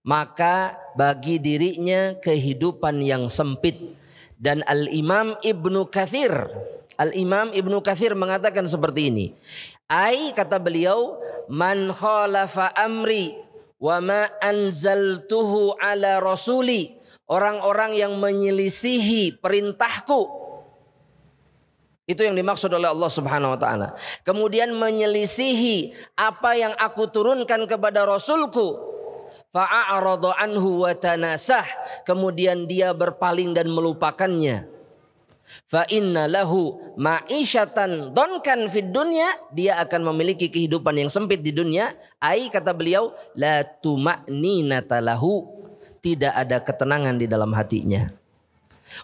[0.04, 3.98] maka bagi dirinya kehidupan yang sempit.
[4.40, 6.32] Dan Al-Imam Ibnu Kathir
[7.00, 9.26] Al-Imam Ibnu Kathir mengatakan seperti ini.
[9.88, 11.16] Ai kata beliau
[11.48, 13.32] man khalafa amri
[13.80, 17.00] wa ma anzaltuhu ala rasuli.
[17.24, 20.28] Orang-orang yang menyelisihi perintahku.
[22.04, 23.88] Itu yang dimaksud oleh Allah Subhanahu wa taala.
[24.26, 28.89] Kemudian menyelisihi apa yang aku turunkan kepada rasulku
[29.54, 31.66] fa'arada anhu wa tanasah.
[32.06, 34.66] Kemudian dia berpaling dan melupakannya.
[35.66, 39.26] Fa inna lahu ma'isyatan donkan fid dunya.
[39.50, 41.94] Dia akan memiliki kehidupan yang sempit di dunia.
[42.22, 45.58] Ai kata beliau la tuma'ninata lahu.
[46.00, 48.08] Tidak ada ketenangan di dalam hatinya.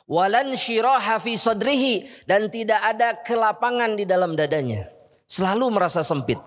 [0.09, 2.07] Walan syiraha fi sadrihi.
[2.25, 4.89] Dan tidak ada kelapangan di dalam dadanya.
[5.27, 6.39] Selalu merasa sempit.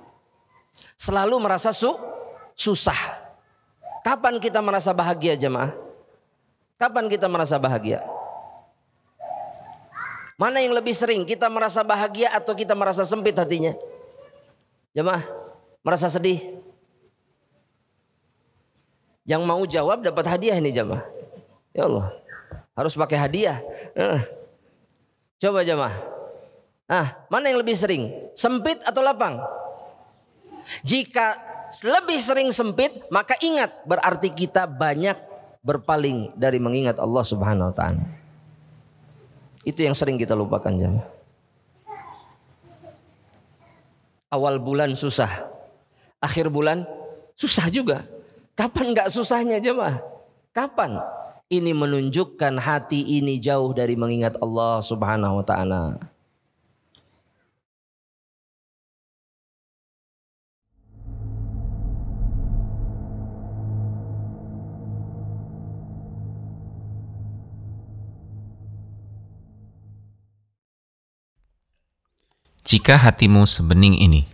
[0.95, 1.91] Selalu merasa su
[2.55, 3.18] susah
[3.99, 5.75] Kapan kita merasa bahagia jemaah?
[6.79, 7.99] Kapan kita merasa bahagia?
[10.39, 13.75] Mana yang lebih sering kita merasa bahagia atau kita merasa sempit hatinya?
[14.95, 15.27] Jemaah,
[15.83, 16.39] merasa sedih?
[19.27, 21.03] Yang mau jawab dapat hadiah ini jemaah.
[21.75, 22.15] Ya Allah,
[22.71, 23.59] harus pakai hadiah.
[25.43, 25.95] Coba jemaah.
[26.88, 28.07] Ah, mana yang lebih sering?
[28.31, 29.43] Sempit atau lapang?
[30.88, 31.35] Jika
[31.86, 35.15] lebih sering sempit, maka ingat berarti kita banyak
[35.62, 38.03] berpaling dari mengingat Allah Subhanahu wa taala.
[39.67, 41.05] Itu yang sering kita lupakan jemaah.
[44.29, 45.49] Awal bulan susah.
[46.21, 46.86] Akhir bulan
[47.34, 48.05] susah juga.
[48.53, 49.99] Kapan nggak susahnya jemaah?
[50.53, 51.01] Kapan?
[51.49, 55.97] Ini menunjukkan hati ini jauh dari mengingat Allah Subhanahu wa taala.
[72.69, 74.29] Jika hatimu sebening ini.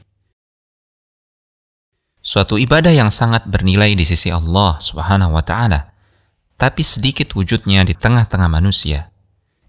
[2.20, 5.96] Suatu ibadah yang sangat bernilai di sisi Allah Subhanahu wa taala,
[6.60, 9.08] tapi sedikit wujudnya di tengah-tengah manusia.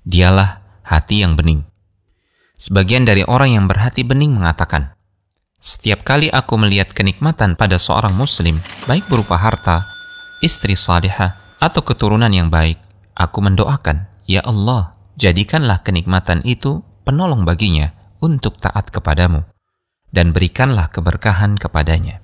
[0.02, 1.62] Dialah hati yang bening.
[2.58, 4.98] Sebagian dari orang yang berhati bening mengatakan,
[5.62, 8.58] "Setiap kali aku melihat kenikmatan pada seorang muslim,
[8.90, 9.86] baik berupa harta,
[10.42, 12.82] istri salihah, atau keturunan yang baik,
[13.14, 19.44] aku mendoakan, ya Allah, jadikanlah kenikmatan itu penolong baginya untuk taat kepadamu,
[20.10, 22.22] dan berikanlah keberkahan kepadanya.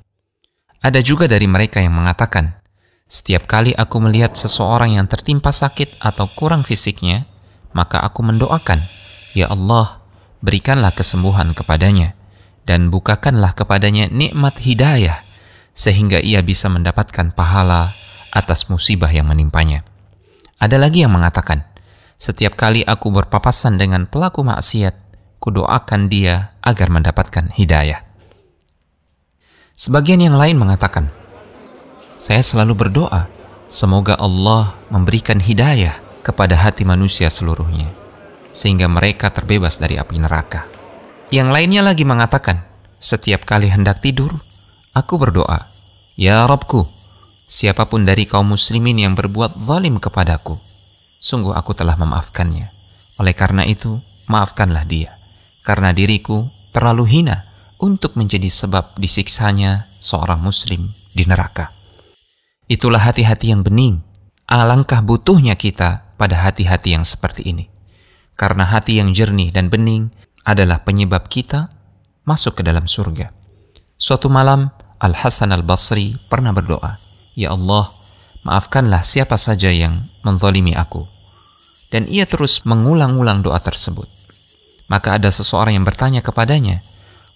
[0.83, 2.59] Ada juga dari mereka yang mengatakan,
[3.07, 7.28] setiap kali aku melihat seseorang yang tertimpa sakit atau kurang fisiknya,
[7.76, 8.88] maka aku mendoakan,
[9.37, 10.00] Ya Allah,
[10.40, 12.16] berikanlah kesembuhan kepadanya,
[12.64, 15.22] dan bukakanlah kepadanya nikmat hidayah,
[15.72, 17.96] sehingga ia bisa mendapatkan pahala
[18.33, 19.85] atas musibah yang menimpanya.
[20.62, 21.66] Ada lagi yang mengatakan,
[22.22, 24.94] setiap kali aku berpapasan dengan pelaku maksiat,
[25.42, 28.07] kudoakan dia agar mendapatkan hidayah.
[29.74, 31.11] Sebagian yang lain mengatakan,
[32.22, 33.26] saya selalu berdoa,
[33.66, 37.90] semoga Allah memberikan hidayah kepada hati manusia seluruhnya,
[38.55, 40.70] sehingga mereka terbebas dari api neraka.
[41.35, 42.62] Yang lainnya lagi mengatakan,
[43.02, 44.38] setiap kali hendak tidur,
[44.94, 45.66] aku berdoa,
[46.14, 46.87] Ya Robku,
[47.50, 50.55] siapa pun dari kaum muslimin yang berbuat zalim kepadaku,
[51.18, 52.70] sungguh aku telah memaafkannya.
[53.18, 53.98] Oleh karena itu,
[54.31, 55.21] maafkanlah dia
[55.62, 57.46] karena diriku terlalu hina
[57.83, 61.75] untuk menjadi sebab disiksanya seorang muslim di neraka.
[62.70, 64.03] Itulah hati-hati yang bening.
[64.46, 67.66] Alangkah butuhnya kita pada hati-hati yang seperti ini.
[68.38, 70.14] Karena hati yang jernih dan bening
[70.46, 71.70] adalah penyebab kita
[72.22, 73.35] masuk ke dalam surga.
[73.98, 74.70] Suatu malam,
[75.03, 76.98] Al-Hasan Al-Basri pernah berdoa,
[77.35, 77.90] Ya Allah,
[78.46, 81.07] maafkanlah siapa saja yang menzalimi aku.
[81.90, 84.21] Dan ia terus mengulang-ulang doa tersebut.
[84.90, 86.83] Maka ada seseorang yang bertanya kepadanya,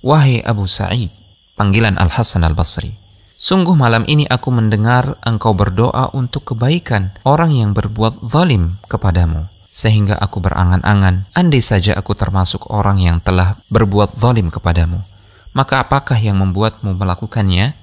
[0.00, 1.10] Wahai Abu Sa'id,
[1.58, 2.94] panggilan Al-Hasan Al-Basri,
[3.36, 9.48] sungguh malam ini aku mendengar engkau berdoa untuk kebaikan orang yang berbuat zalim kepadamu.
[9.72, 15.04] Sehingga aku berangan-angan, andai saja aku termasuk orang yang telah berbuat zalim kepadamu.
[15.52, 17.76] Maka apakah yang membuatmu melakukannya?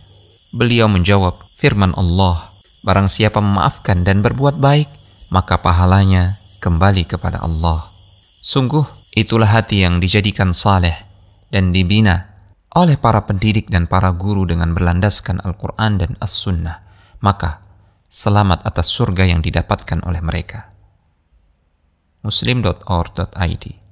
[0.54, 4.92] Beliau menjawab, firman Allah, Barang siapa memaafkan dan berbuat baik,
[5.32, 7.88] maka pahalanya kembali kepada Allah.
[8.44, 10.98] Sungguh, Itulah hati yang dijadikan saleh
[11.54, 12.34] dan dibina
[12.74, 16.82] oleh para pendidik dan para guru dengan berlandaskan Al-Quran dan As-Sunnah.
[17.22, 17.62] Maka,
[18.10, 20.74] selamat atas surga yang didapatkan oleh mereka.
[22.26, 23.83] muslim.org.id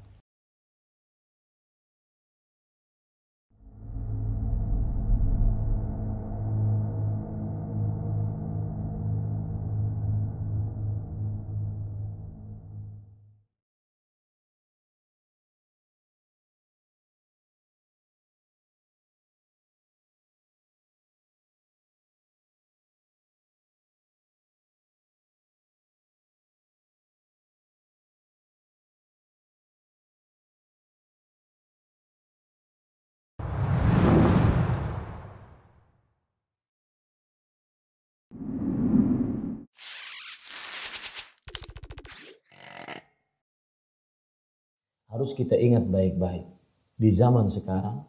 [45.21, 46.49] harus kita ingat baik-baik.
[46.97, 48.01] Di zaman sekarang,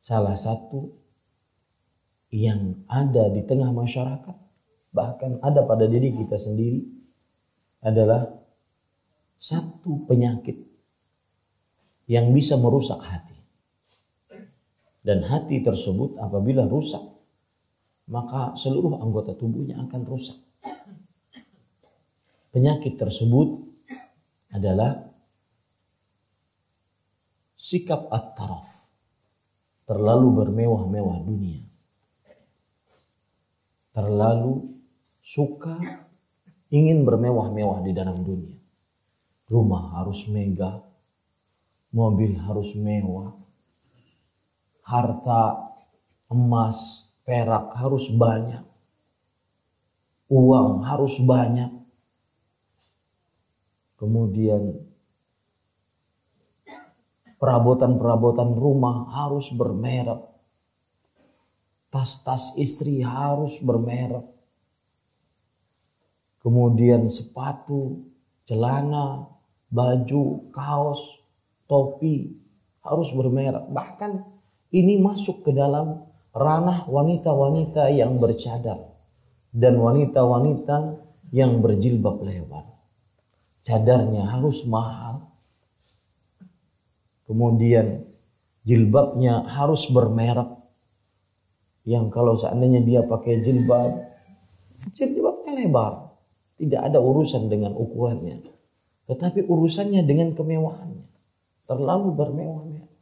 [0.00, 0.96] salah satu
[2.32, 4.36] yang ada di tengah masyarakat,
[4.96, 6.88] bahkan ada pada diri kita sendiri,
[7.84, 8.32] adalah
[9.36, 10.56] satu penyakit
[12.08, 13.36] yang bisa merusak hati.
[15.04, 17.04] Dan hati tersebut apabila rusak,
[18.08, 20.40] maka seluruh anggota tubuhnya akan rusak.
[22.56, 23.68] Penyakit tersebut
[24.48, 25.13] adalah
[27.64, 28.68] sikap at-taraf.
[29.88, 31.64] Terlalu bermewah-mewah dunia.
[33.96, 34.68] Terlalu
[35.24, 35.80] suka
[36.68, 38.60] ingin bermewah-mewah di dalam dunia.
[39.48, 40.84] Rumah harus megah,
[41.92, 43.32] mobil harus mewah,
[44.84, 45.72] harta
[46.32, 48.64] emas, perak harus banyak,
[50.32, 51.70] uang harus banyak,
[54.00, 54.83] kemudian
[57.38, 60.22] perabotan-perabotan rumah harus bermerek,
[61.90, 64.26] tas-tas istri harus bermerek,
[66.44, 68.04] kemudian sepatu,
[68.44, 69.28] celana,
[69.72, 71.24] baju, kaos,
[71.66, 72.36] topi
[72.84, 73.64] harus bermerek.
[73.72, 74.12] Bahkan
[74.74, 76.04] ini masuk ke dalam
[76.34, 78.90] ranah wanita-wanita yang bercadar
[79.54, 80.98] dan wanita-wanita
[81.30, 82.66] yang berjilbab lebar.
[83.64, 85.33] Cadarnya harus mahal.
[87.24, 88.04] Kemudian
[88.64, 90.50] jilbabnya harus bermerek.
[91.84, 93.92] Yang kalau seandainya dia pakai jilbab,
[94.92, 95.92] jilbabnya lebar.
[96.54, 98.40] Tidak ada urusan dengan ukurannya.
[99.04, 101.04] Tetapi urusannya dengan kemewahannya.
[101.64, 102.94] Terlalu bermewah-mewah.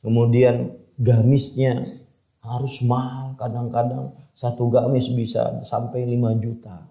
[0.00, 1.82] Kemudian gamisnya
[2.40, 3.36] harus mahal.
[3.36, 6.88] Kadang-kadang satu gamis bisa sampai 5 juta.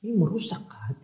[0.00, 1.03] Ini merusak hati.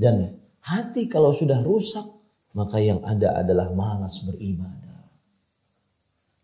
[0.00, 0.32] Dan
[0.64, 2.08] hati kalau sudah rusak,
[2.56, 5.04] maka yang ada adalah malas beribadah.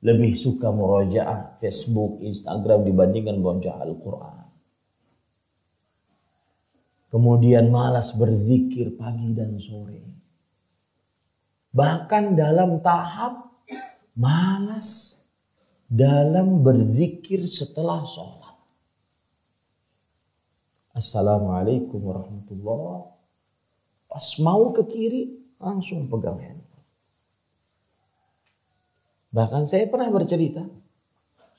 [0.05, 4.45] Lebih suka murojaah Facebook, Instagram dibandingkan baca Al-Quran.
[7.09, 10.05] Kemudian malas berzikir pagi dan sore.
[11.73, 13.57] Bahkan dalam tahap
[14.13, 15.17] malas
[15.89, 18.57] dalam berzikir setelah sholat.
[20.93, 23.16] Assalamualaikum warahmatullahi
[24.17, 25.29] Pas mau ke kiri
[25.61, 26.89] langsung pegang handphone.
[29.29, 30.65] Bahkan saya pernah bercerita.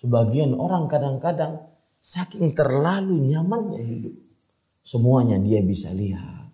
[0.01, 1.62] Sebagian orang kadang-kadang
[2.01, 4.18] saking terlalu nyamannya hidup.
[4.82, 6.49] Semuanya dia bisa lihat.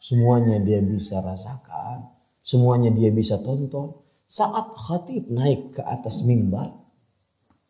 [0.00, 2.08] Semuanya dia bisa rasakan.
[2.40, 3.92] Semuanya dia bisa tonton.
[4.24, 6.72] Saat khatib naik ke atas mimbar.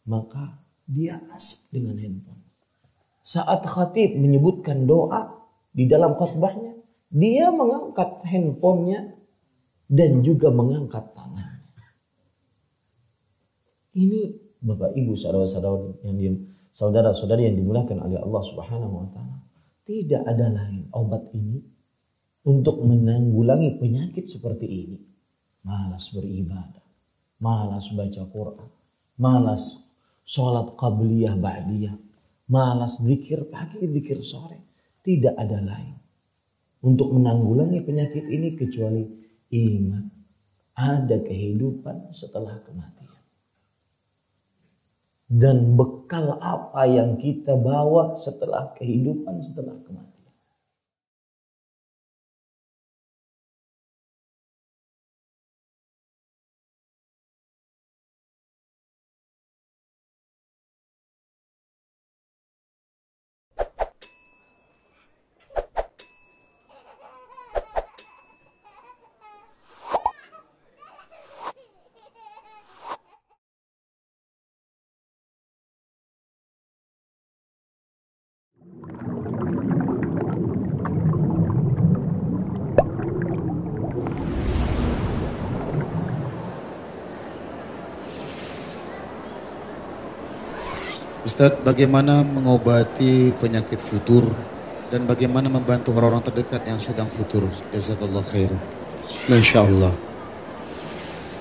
[0.06, 2.46] Maka dia asik dengan handphone.
[3.26, 5.34] Saat khatib menyebutkan doa
[5.74, 6.78] di dalam khutbahnya,
[7.12, 9.12] dia mengangkat handphonenya
[9.92, 11.92] dan juga mengangkat tangannya.
[13.92, 14.20] Ini
[14.64, 16.26] Bapak Ibu saudara-saudara yang di,
[16.72, 19.38] saudara-saudari yang dimulakan oleh Allah Subhanahu wa taala.
[19.84, 21.60] Tidak ada lain obat ini
[22.48, 24.98] untuk menanggulangi penyakit seperti ini.
[25.68, 26.86] Malas beribadah,
[27.44, 28.70] malas baca Quran,
[29.20, 29.92] malas
[30.24, 31.94] sholat qabliyah ba'diyah,
[32.48, 34.58] malas zikir pagi, zikir sore.
[35.04, 36.01] Tidak ada lain
[36.82, 39.06] untuk menanggulangi penyakit ini kecuali
[39.54, 40.04] ingat
[40.74, 43.00] ada kehidupan setelah kematian.
[45.32, 50.11] Dan bekal apa yang kita bawa setelah kehidupan setelah kematian.
[91.42, 94.30] Ustadz, bagaimana mengobati penyakit futur
[94.94, 97.50] dan bagaimana membantu orang-orang terdekat yang sedang futur?
[97.74, 98.62] Jazakallah khairan.
[99.26, 99.90] Masya Allah.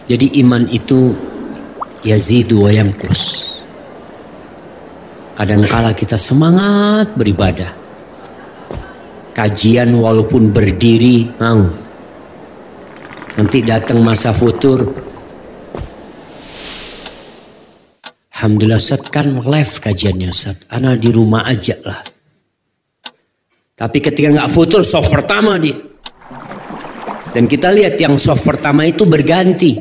[0.09, 1.13] Jadi iman itu
[2.01, 3.21] yazidu wa yamkus.
[5.37, 7.69] Kadangkala kita semangat beribadah.
[9.37, 11.61] Kajian walaupun berdiri mau.
[13.37, 14.81] Nanti datang masa futur,
[18.41, 20.65] Alhamdulillah Ustaz kan live kajiannya Ustaz.
[20.73, 22.01] Ana di rumah aja lah.
[23.77, 25.77] Tapi ketika nggak futur soft pertama dia.
[27.37, 29.77] Dan kita lihat yang soft pertama itu berganti.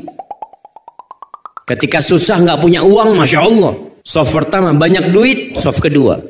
[1.65, 3.73] Ketika susah nggak punya uang, masya Allah.
[4.05, 6.21] Soft pertama banyak duit, soft kedua.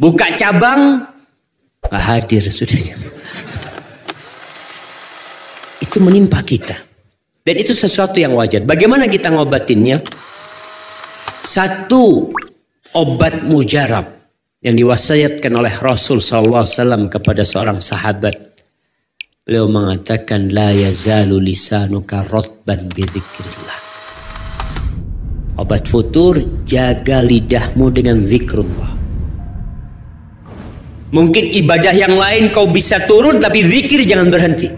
[0.00, 1.04] Buka cabang,
[1.92, 2.96] hadir sudah.
[5.84, 6.88] Itu menimpa kita.
[7.44, 8.64] Dan itu sesuatu yang wajar.
[8.64, 10.00] Bagaimana kita ngobatinnya?
[11.48, 12.28] Satu
[12.92, 14.04] obat mujarab
[14.60, 18.36] yang diwasiatkan oleh Rasul SAW kepada seorang sahabat.
[19.48, 23.80] Beliau mengatakan la yazalu lisanuka rotban bidzikrillah.
[25.56, 26.36] Obat futur
[26.68, 28.92] jaga lidahmu dengan zikrullah.
[31.16, 34.68] Mungkin ibadah yang lain kau bisa turun tapi zikir jangan berhenti.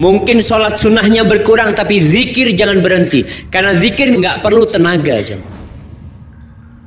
[0.00, 3.20] Mungkin sholat sunnahnya berkurang tapi zikir jangan berhenti.
[3.52, 5.36] Karena zikir nggak perlu tenaga aja.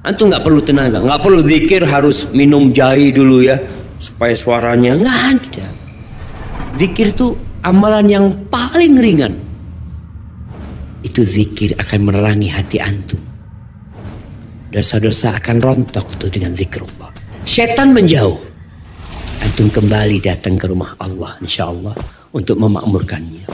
[0.02, 3.62] Antum nggak perlu tenaga, nggak perlu zikir harus minum jahe dulu ya
[4.02, 5.68] supaya suaranya nggak ada.
[6.74, 9.38] Zikir itu amalan yang paling ringan.
[11.06, 13.22] Itu zikir akan menerangi hati antum.
[14.74, 17.14] Dosa-dosa akan rontok tuh dengan zikrullah.
[17.46, 18.42] Setan menjauh.
[19.46, 21.94] Antum kembali datang ke rumah Allah insya Allah
[22.34, 23.46] untuk memakmurkannya.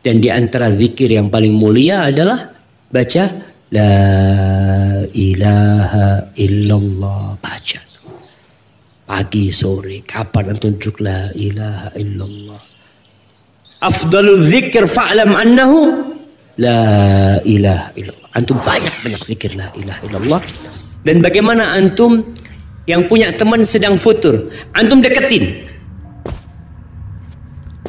[0.00, 2.38] Dan di antara zikir yang paling mulia adalah
[2.86, 7.80] baca La ilaha illallah baca.
[9.06, 12.62] Pagi sore kapan antum duduk la ilaha illallah.
[13.82, 15.78] Afdalul zikir fa'lam annahu
[16.62, 16.78] la
[17.42, 18.30] ilaha illallah.
[18.38, 20.40] Antum banyak-banyak zikir la ilaha illallah.
[21.02, 22.22] Dan bagaimana antum
[22.86, 24.46] yang punya teman sedang futur,
[24.78, 25.74] antum deketin.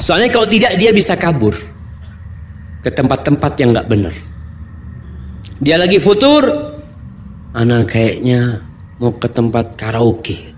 [0.08, 1.52] Soalnya kalau tidak dia bisa kabur
[2.80, 4.16] ke tempat-tempat yang nggak benar.
[5.60, 6.48] Dia lagi futur,
[7.52, 8.64] anak kayaknya
[9.04, 10.56] mau ke tempat karaoke.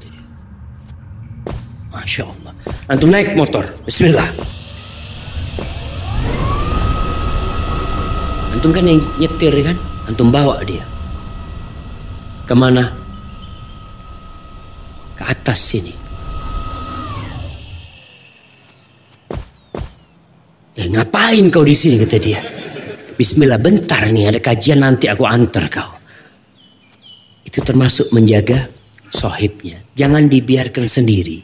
[1.89, 2.53] Masya Allah.
[2.93, 4.29] Antum naik motor, Bismillah.
[8.53, 10.85] Antum kan yang nyetir kan, antum bawa dia.
[12.45, 12.93] Ke mana?
[15.17, 15.98] Ke atas sini.
[20.79, 22.39] Eh, ngapain kau di sini kata dia.
[23.19, 25.91] Bismillah bentar nih ada kajian nanti aku antar kau.
[27.43, 28.71] Itu termasuk menjaga
[29.11, 29.83] sohibnya.
[29.91, 31.43] Jangan dibiarkan sendiri.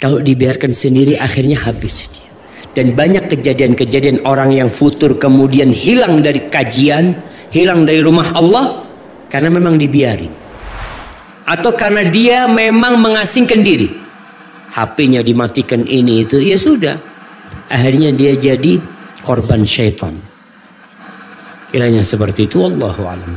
[0.00, 2.32] Kalau dibiarkan sendiri akhirnya habis dia.
[2.72, 7.12] Dan banyak kejadian-kejadian orang yang futur kemudian hilang dari kajian,
[7.52, 8.82] hilang dari rumah Allah
[9.28, 10.32] karena memang dibiarin.
[11.44, 13.86] Atau karena dia memang mengasingkan diri.
[14.74, 17.13] HP-nya dimatikan ini itu, ya sudah.
[17.74, 18.78] Akhirnya dia jadi
[19.26, 20.14] korban syaitan.
[21.74, 23.34] Kiranya seperti itu Allahu a'lam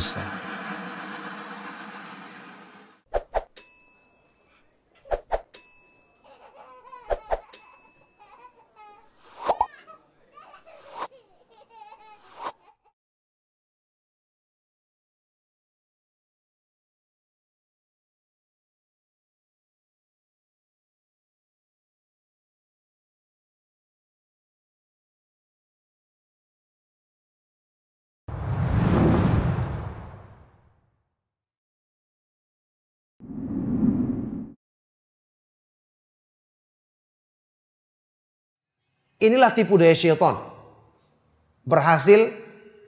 [39.17, 40.37] Inilah tipu daya syaitan.
[41.65, 42.31] Berhasil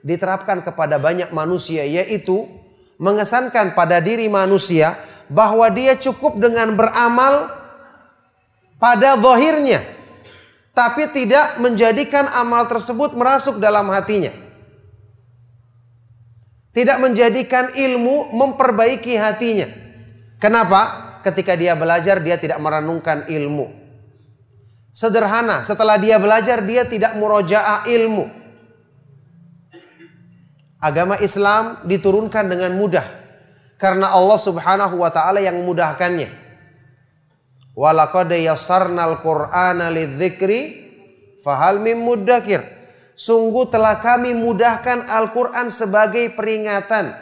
[0.00, 2.48] diterapkan kepada banyak manusia yaitu
[2.96, 4.96] mengesankan pada diri manusia
[5.28, 7.52] bahwa dia cukup dengan beramal
[8.80, 9.84] pada zahirnya
[10.80, 14.32] tapi tidak menjadikan amal tersebut merasuk dalam hatinya.
[16.70, 19.66] Tidak menjadikan ilmu memperbaiki hatinya.
[20.38, 21.10] Kenapa?
[21.20, 23.79] Ketika dia belajar dia tidak merenungkan ilmu.
[24.90, 28.26] Sederhana, setelah dia belajar dia tidak murojaah ilmu.
[30.82, 33.04] Agama Islam diturunkan dengan mudah
[33.78, 36.28] karena Allah Subhanahu wa taala yang memudahkannya.
[37.78, 40.90] Walaqad yassarnal Qur'ana lidzikri
[41.44, 42.60] fahal mim muddakir.
[43.16, 47.12] Sungguh telah kami mudahkan Al-Qur'an sebagai peringatan.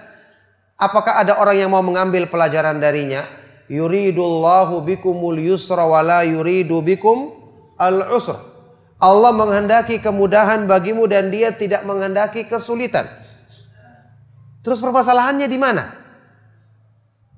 [0.78, 3.26] Apakah ada orang yang mau mengambil pelajaran darinya?
[3.66, 7.37] Yuridullahu bikumul yusra wa la yuridu bikum
[7.78, 8.36] al-usr.
[8.98, 13.06] Allah menghendaki kemudahan bagimu dan dia tidak menghendaki kesulitan.
[14.66, 15.94] Terus permasalahannya di mana?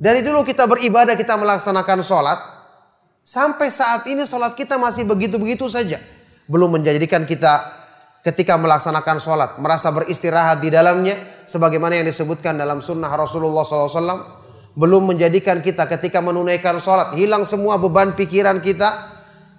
[0.01, 2.41] Dari dulu kita beribadah, kita melaksanakan sholat.
[3.21, 6.01] Sampai saat ini sholat kita masih begitu-begitu saja.
[6.49, 7.69] Belum menjadikan kita
[8.25, 9.51] ketika melaksanakan sholat.
[9.61, 11.21] Merasa beristirahat di dalamnya.
[11.45, 14.41] Sebagaimana yang disebutkan dalam sunnah Rasulullah SAW.
[14.73, 17.13] Belum menjadikan kita ketika menunaikan sholat.
[17.13, 19.10] Hilang semua beban pikiran kita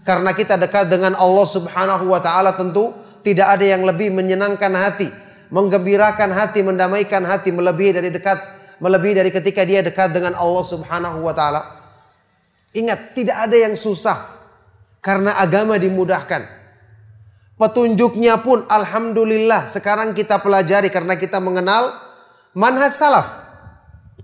[0.01, 5.09] karena kita dekat dengan Allah Subhanahu wa taala tentu tidak ada yang lebih menyenangkan hati,
[5.53, 8.37] menggembirakan hati, mendamaikan hati melebihi dari dekat
[8.81, 11.61] melebihi dari ketika dia dekat dengan Allah Subhanahu wa taala.
[12.71, 14.39] Ingat, tidak ada yang susah
[15.01, 16.45] Karena agama dimudahkan.
[17.57, 21.97] Petunjuknya pun alhamdulillah sekarang kita pelajari karena kita mengenal
[22.53, 23.25] manhaj salaf.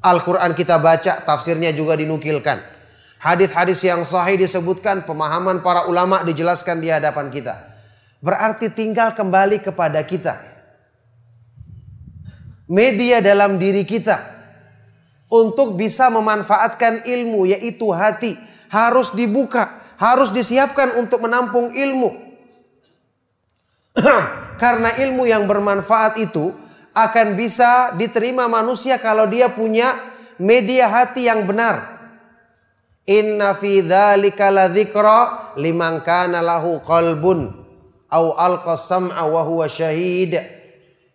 [0.06, 2.77] Al-Quran kita baca, tafsirnya juga dinukilkan.
[3.18, 7.58] Hadis-hadis yang sahih disebutkan, pemahaman para ulama dijelaskan di hadapan kita.
[8.22, 10.38] Berarti tinggal kembali kepada kita.
[12.68, 14.20] Media dalam diri kita
[15.32, 18.36] untuk bisa memanfaatkan ilmu yaitu hati
[18.68, 22.12] harus dibuka, harus disiapkan untuk menampung ilmu.
[24.62, 26.54] Karena ilmu yang bermanfaat itu
[26.98, 29.94] akan bisa diterima manusia kalau dia punya
[30.42, 31.97] media hati yang benar.
[33.08, 37.56] Inna fi dzalika ladzikra liman kana lahu qalbun
[38.12, 40.36] au alqa sam'a wa huwa syahid.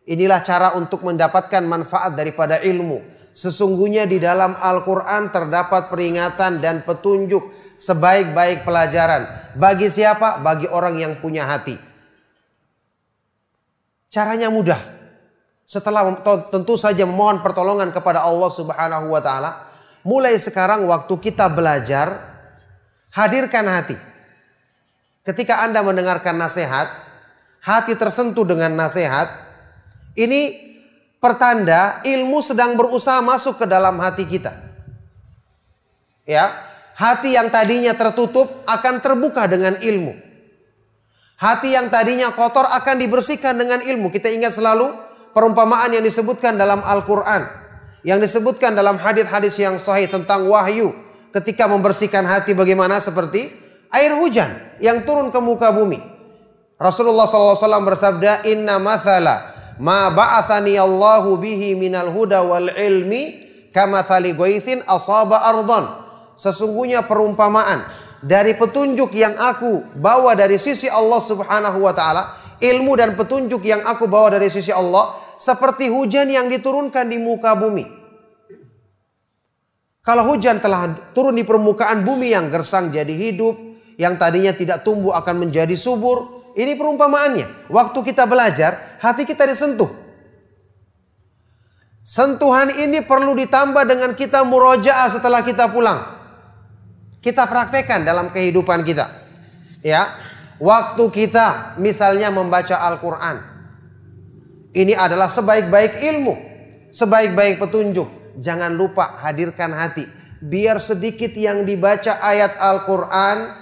[0.08, 2.98] Inilah cara untuk mendapatkan manfaat daripada ilmu.
[3.32, 7.40] Sesungguhnya di dalam Al-Qur'an terdapat peringatan dan petunjuk
[7.80, 9.54] sebaik-baik pelajaran.
[9.56, 10.40] Bagi siapa?
[10.40, 11.76] Bagi orang yang punya hati.
[14.12, 14.76] Caranya mudah.
[15.64, 16.04] Setelah
[16.52, 19.71] tentu saja memohon pertolongan kepada Allah Subhanahu wa taala,
[20.06, 22.18] mulai sekarang waktu kita belajar,
[23.14, 23.96] hadirkan hati.
[25.22, 26.90] Ketika Anda mendengarkan nasihat,
[27.62, 29.30] hati tersentuh dengan nasihat,
[30.18, 30.74] ini
[31.22, 34.50] pertanda ilmu sedang berusaha masuk ke dalam hati kita.
[36.26, 36.50] Ya,
[36.98, 40.14] hati yang tadinya tertutup akan terbuka dengan ilmu.
[41.38, 44.14] Hati yang tadinya kotor akan dibersihkan dengan ilmu.
[44.14, 44.94] Kita ingat selalu
[45.34, 47.61] perumpamaan yang disebutkan dalam Al-Quran
[48.02, 50.90] yang disebutkan dalam hadis-hadis yang sahih tentang wahyu
[51.32, 53.50] ketika membersihkan hati bagaimana seperti
[53.94, 54.50] air hujan
[54.82, 56.02] yang turun ke muka bumi.
[56.82, 64.34] Rasulullah SAW bersabda, Inna mathala ma ba'athani Allahu bihi minal huda wal ilmi kama thali
[64.34, 65.86] goithin asaba ardon.
[66.34, 67.86] Sesungguhnya perumpamaan
[68.18, 72.22] dari petunjuk yang aku bawa dari sisi Allah Subhanahu wa taala,
[72.58, 77.58] ilmu dan petunjuk yang aku bawa dari sisi Allah seperti hujan yang diturunkan di muka
[77.58, 77.82] bumi.
[80.02, 83.58] Kalau hujan telah turun di permukaan bumi yang gersang jadi hidup,
[83.98, 86.42] yang tadinya tidak tumbuh akan menjadi subur.
[86.54, 87.70] Ini perumpamaannya.
[87.70, 89.90] Waktu kita belajar, hati kita disentuh.
[92.02, 96.02] Sentuhan ini perlu ditambah dengan kita murojaah setelah kita pulang.
[97.22, 99.06] Kita praktekkan dalam kehidupan kita.
[99.86, 100.10] Ya,
[100.58, 103.51] waktu kita misalnya membaca Al-Quran.
[104.72, 106.34] Ini adalah sebaik-baik ilmu,
[106.88, 108.08] sebaik-baik petunjuk.
[108.40, 110.08] Jangan lupa hadirkan hati.
[110.40, 113.52] Biar sedikit yang dibaca ayat Al-Quran.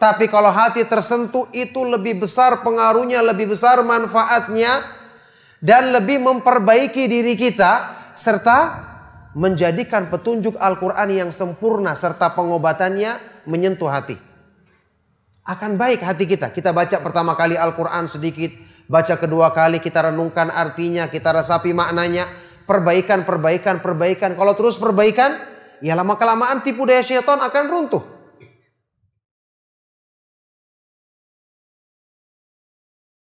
[0.00, 4.80] Tapi kalau hati tersentuh itu lebih besar pengaruhnya, lebih besar manfaatnya.
[5.60, 7.92] Dan lebih memperbaiki diri kita.
[8.16, 8.58] Serta
[9.36, 11.92] menjadikan petunjuk Al-Quran yang sempurna.
[11.92, 14.16] Serta pengobatannya menyentuh hati.
[15.44, 16.48] Akan baik hati kita.
[16.48, 22.28] Kita baca pertama kali Al-Quran sedikit Baca kedua kali kita renungkan artinya, kita resapi maknanya.
[22.64, 24.36] Perbaikan, perbaikan, perbaikan.
[24.36, 25.36] Kalau terus perbaikan,
[25.84, 28.13] ya lama kelamaan tipu daya syaitan akan runtuh.